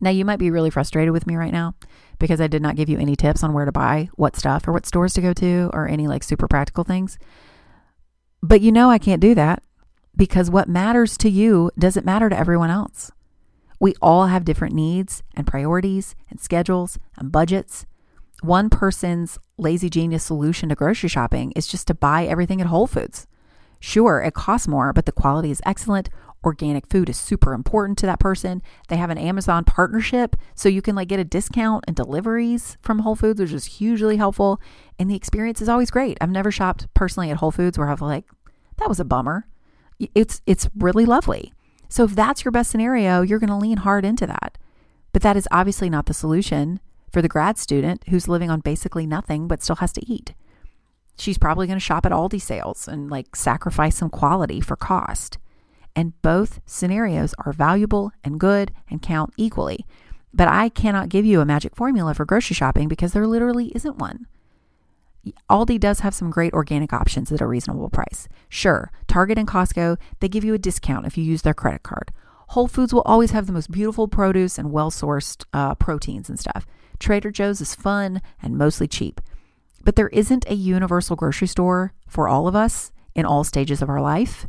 Now, 0.00 0.10
you 0.10 0.24
might 0.24 0.40
be 0.40 0.50
really 0.50 0.68
frustrated 0.68 1.12
with 1.12 1.24
me 1.24 1.36
right 1.36 1.52
now 1.52 1.76
because 2.18 2.40
I 2.40 2.48
did 2.48 2.60
not 2.60 2.74
give 2.74 2.88
you 2.88 2.98
any 2.98 3.14
tips 3.14 3.44
on 3.44 3.52
where 3.52 3.66
to 3.66 3.70
buy 3.70 4.08
what 4.16 4.34
stuff 4.34 4.66
or 4.66 4.72
what 4.72 4.84
stores 4.84 5.14
to 5.14 5.20
go 5.20 5.32
to 5.34 5.70
or 5.72 5.86
any 5.86 6.08
like 6.08 6.24
super 6.24 6.48
practical 6.48 6.82
things. 6.82 7.20
But 8.42 8.62
you 8.62 8.72
know, 8.72 8.90
I 8.90 8.98
can't 8.98 9.22
do 9.22 9.36
that 9.36 9.62
because 10.16 10.50
what 10.50 10.68
matters 10.68 11.16
to 11.18 11.30
you 11.30 11.70
doesn't 11.78 12.04
matter 12.04 12.28
to 12.28 12.36
everyone 12.36 12.70
else. 12.70 13.12
We 13.78 13.94
all 14.02 14.26
have 14.26 14.44
different 14.44 14.74
needs 14.74 15.22
and 15.36 15.46
priorities 15.46 16.16
and 16.30 16.40
schedules 16.40 16.98
and 17.16 17.30
budgets 17.30 17.86
one 18.42 18.70
person's 18.70 19.38
lazy 19.56 19.90
genius 19.90 20.24
solution 20.24 20.68
to 20.68 20.74
grocery 20.74 21.08
shopping 21.08 21.52
is 21.52 21.66
just 21.66 21.86
to 21.88 21.94
buy 21.94 22.24
everything 22.26 22.60
at 22.60 22.68
Whole 22.68 22.86
Foods. 22.86 23.26
Sure, 23.80 24.20
it 24.20 24.34
costs 24.34 24.68
more, 24.68 24.92
but 24.92 25.06
the 25.06 25.12
quality 25.12 25.50
is 25.50 25.62
excellent. 25.64 26.08
Organic 26.44 26.88
food 26.88 27.08
is 27.08 27.16
super 27.16 27.52
important 27.52 27.98
to 27.98 28.06
that 28.06 28.20
person. 28.20 28.62
They 28.88 28.96
have 28.96 29.10
an 29.10 29.18
Amazon 29.18 29.64
partnership, 29.64 30.36
so 30.54 30.68
you 30.68 30.82
can 30.82 30.94
like 30.94 31.08
get 31.08 31.20
a 31.20 31.24
discount 31.24 31.84
and 31.86 31.96
deliveries 31.96 32.76
from 32.80 33.00
Whole 33.00 33.16
Foods, 33.16 33.40
which 33.40 33.52
is 33.52 33.64
hugely 33.64 34.16
helpful. 34.16 34.60
And 34.98 35.10
the 35.10 35.16
experience 35.16 35.60
is 35.60 35.68
always 35.68 35.90
great. 35.90 36.16
I've 36.20 36.30
never 36.30 36.52
shopped 36.52 36.86
personally 36.94 37.30
at 37.30 37.38
Whole 37.38 37.50
Foods 37.50 37.76
where 37.76 37.88
I've 37.88 38.00
like, 38.00 38.24
that 38.76 38.88
was 38.88 39.00
a 39.00 39.04
bummer. 39.04 39.48
It's 40.14 40.40
it's 40.46 40.68
really 40.76 41.04
lovely. 41.04 41.52
So 41.88 42.04
if 42.04 42.14
that's 42.14 42.44
your 42.44 42.52
best 42.52 42.70
scenario, 42.70 43.22
you're 43.22 43.40
going 43.40 43.48
to 43.48 43.56
lean 43.56 43.78
hard 43.78 44.04
into 44.04 44.26
that. 44.26 44.58
But 45.12 45.22
that 45.22 45.36
is 45.36 45.48
obviously 45.50 45.90
not 45.90 46.06
the 46.06 46.14
solution 46.14 46.78
for 47.12 47.22
the 47.22 47.28
grad 47.28 47.58
student 47.58 48.04
who's 48.08 48.28
living 48.28 48.50
on 48.50 48.60
basically 48.60 49.06
nothing 49.06 49.48
but 49.48 49.62
still 49.62 49.76
has 49.76 49.92
to 49.92 50.06
eat. 50.06 50.34
She's 51.18 51.38
probably 51.38 51.66
going 51.66 51.78
to 51.78 51.84
shop 51.84 52.06
at 52.06 52.12
Aldi 52.12 52.40
sales 52.40 52.86
and 52.86 53.10
like 53.10 53.34
sacrifice 53.34 53.96
some 53.96 54.10
quality 54.10 54.60
for 54.60 54.76
cost. 54.76 55.38
And 55.96 56.20
both 56.22 56.60
scenarios 56.64 57.34
are 57.44 57.52
valuable 57.52 58.12
and 58.22 58.38
good 58.38 58.72
and 58.88 59.02
count 59.02 59.34
equally. 59.36 59.84
But 60.32 60.48
I 60.48 60.68
cannot 60.68 61.08
give 61.08 61.24
you 61.24 61.40
a 61.40 61.46
magic 61.46 61.74
formula 61.74 62.14
for 62.14 62.24
grocery 62.24 62.54
shopping 62.54 62.86
because 62.86 63.12
there 63.12 63.26
literally 63.26 63.72
isn't 63.74 63.98
one. 63.98 64.26
Aldi 65.50 65.80
does 65.80 66.00
have 66.00 66.14
some 66.14 66.30
great 66.30 66.52
organic 66.52 66.92
options 66.92 67.32
at 67.32 67.40
a 67.40 67.46
reasonable 67.46 67.90
price. 67.90 68.28
Sure, 68.48 68.92
Target 69.08 69.38
and 69.38 69.48
Costco, 69.48 69.98
they 70.20 70.28
give 70.28 70.44
you 70.44 70.54
a 70.54 70.58
discount 70.58 71.06
if 71.06 71.18
you 71.18 71.24
use 71.24 71.42
their 71.42 71.54
credit 71.54 71.82
card. 71.82 72.12
Whole 72.48 72.68
Foods 72.68 72.94
will 72.94 73.02
always 73.02 73.32
have 73.32 73.46
the 73.46 73.52
most 73.52 73.70
beautiful 73.70 74.08
produce 74.08 74.58
and 74.58 74.72
well 74.72 74.90
sourced 74.90 75.44
uh, 75.52 75.74
proteins 75.74 76.28
and 76.28 76.38
stuff. 76.38 76.66
Trader 76.98 77.30
Joe's 77.30 77.60
is 77.60 77.74
fun 77.74 78.20
and 78.42 78.58
mostly 78.58 78.88
cheap. 78.88 79.20
But 79.84 79.96
there 79.96 80.08
isn't 80.08 80.48
a 80.48 80.54
universal 80.54 81.16
grocery 81.16 81.46
store 81.46 81.92
for 82.06 82.28
all 82.28 82.48
of 82.48 82.56
us 82.56 82.92
in 83.14 83.24
all 83.24 83.44
stages 83.44 83.82
of 83.82 83.88
our 83.88 84.00
life. 84.00 84.46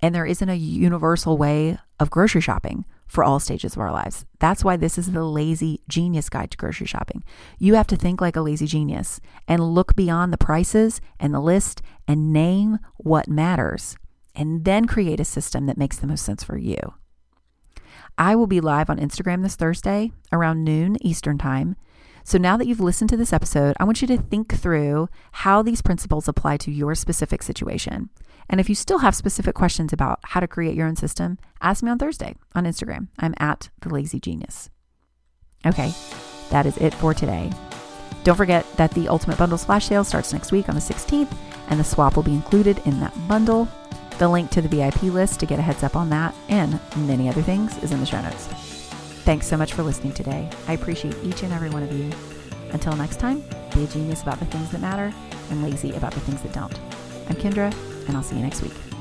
And 0.00 0.14
there 0.14 0.26
isn't 0.26 0.48
a 0.48 0.56
universal 0.56 1.38
way 1.38 1.78
of 2.00 2.10
grocery 2.10 2.40
shopping 2.40 2.84
for 3.06 3.22
all 3.22 3.38
stages 3.38 3.74
of 3.74 3.80
our 3.80 3.92
lives. 3.92 4.24
That's 4.40 4.64
why 4.64 4.76
this 4.76 4.98
is 4.98 5.12
the 5.12 5.24
lazy 5.24 5.80
genius 5.88 6.28
guide 6.28 6.50
to 6.50 6.56
grocery 6.56 6.86
shopping. 6.86 7.22
You 7.58 7.74
have 7.74 7.86
to 7.88 7.96
think 7.96 8.20
like 8.20 8.36
a 8.36 8.40
lazy 8.40 8.66
genius 8.66 9.20
and 9.46 9.62
look 9.74 9.94
beyond 9.94 10.32
the 10.32 10.38
prices 10.38 11.00
and 11.20 11.32
the 11.32 11.40
list 11.40 11.82
and 12.08 12.32
name 12.32 12.78
what 12.96 13.28
matters 13.28 13.96
and 14.34 14.64
then 14.64 14.86
create 14.86 15.20
a 15.20 15.24
system 15.24 15.66
that 15.66 15.78
makes 15.78 15.98
the 15.98 16.06
most 16.06 16.24
sense 16.24 16.42
for 16.42 16.56
you. 16.56 16.94
I 18.18 18.34
will 18.36 18.46
be 18.46 18.60
live 18.60 18.90
on 18.90 18.98
Instagram 18.98 19.42
this 19.42 19.56
Thursday 19.56 20.12
around 20.32 20.64
noon 20.64 20.96
Eastern 21.00 21.38
Time. 21.38 21.76
So 22.24 22.38
now 22.38 22.56
that 22.56 22.66
you've 22.66 22.80
listened 22.80 23.10
to 23.10 23.16
this 23.16 23.32
episode, 23.32 23.74
I 23.80 23.84
want 23.84 24.00
you 24.00 24.08
to 24.08 24.16
think 24.16 24.54
through 24.54 25.08
how 25.32 25.62
these 25.62 25.82
principles 25.82 26.28
apply 26.28 26.58
to 26.58 26.70
your 26.70 26.94
specific 26.94 27.42
situation. 27.42 28.10
And 28.48 28.60
if 28.60 28.68
you 28.68 28.74
still 28.74 28.98
have 28.98 29.14
specific 29.14 29.54
questions 29.54 29.92
about 29.92 30.20
how 30.22 30.40
to 30.40 30.46
create 30.46 30.76
your 30.76 30.86
own 30.86 30.96
system, 30.96 31.38
ask 31.60 31.82
me 31.82 31.90
on 31.90 31.98
Thursday 31.98 32.36
on 32.54 32.64
Instagram. 32.64 33.08
I'm 33.18 33.34
at 33.38 33.70
the 33.80 33.88
lazy 33.88 34.20
genius. 34.20 34.70
Okay, 35.66 35.92
that 36.50 36.66
is 36.66 36.76
it 36.78 36.94
for 36.94 37.14
today. 37.14 37.50
Don't 38.24 38.36
forget 38.36 38.70
that 38.76 38.92
the 38.92 39.08
Ultimate 39.08 39.38
Bundles 39.38 39.64
flash 39.64 39.86
sale 39.86 40.04
starts 40.04 40.32
next 40.32 40.52
week 40.52 40.68
on 40.68 40.74
the 40.74 40.80
16th, 40.80 41.34
and 41.68 41.80
the 41.80 41.84
swap 41.84 42.14
will 42.14 42.22
be 42.22 42.34
included 42.34 42.80
in 42.84 43.00
that 43.00 43.14
bundle. 43.26 43.68
The 44.22 44.28
link 44.28 44.52
to 44.52 44.62
the 44.62 44.68
VIP 44.68 45.02
list 45.02 45.40
to 45.40 45.46
get 45.46 45.58
a 45.58 45.62
heads 45.62 45.82
up 45.82 45.96
on 45.96 46.08
that 46.10 46.32
and 46.48 46.78
many 47.08 47.28
other 47.28 47.42
things 47.42 47.76
is 47.82 47.90
in 47.90 47.98
the 47.98 48.06
show 48.06 48.22
notes. 48.22 48.46
Thanks 49.24 49.48
so 49.48 49.56
much 49.56 49.72
for 49.72 49.82
listening 49.82 50.12
today. 50.12 50.48
I 50.68 50.74
appreciate 50.74 51.16
each 51.24 51.42
and 51.42 51.52
every 51.52 51.70
one 51.70 51.82
of 51.82 51.90
you. 51.92 52.08
Until 52.70 52.94
next 52.94 53.18
time, 53.18 53.42
be 53.74 53.82
a 53.82 53.86
genius 53.88 54.22
about 54.22 54.38
the 54.38 54.46
things 54.46 54.70
that 54.70 54.80
matter 54.80 55.12
and 55.50 55.60
lazy 55.60 55.92
about 55.94 56.12
the 56.12 56.20
things 56.20 56.40
that 56.42 56.52
don't. 56.52 56.78
I'm 57.28 57.34
Kendra, 57.34 57.74
and 58.06 58.16
I'll 58.16 58.22
see 58.22 58.36
you 58.36 58.42
next 58.42 58.62
week. 58.62 58.91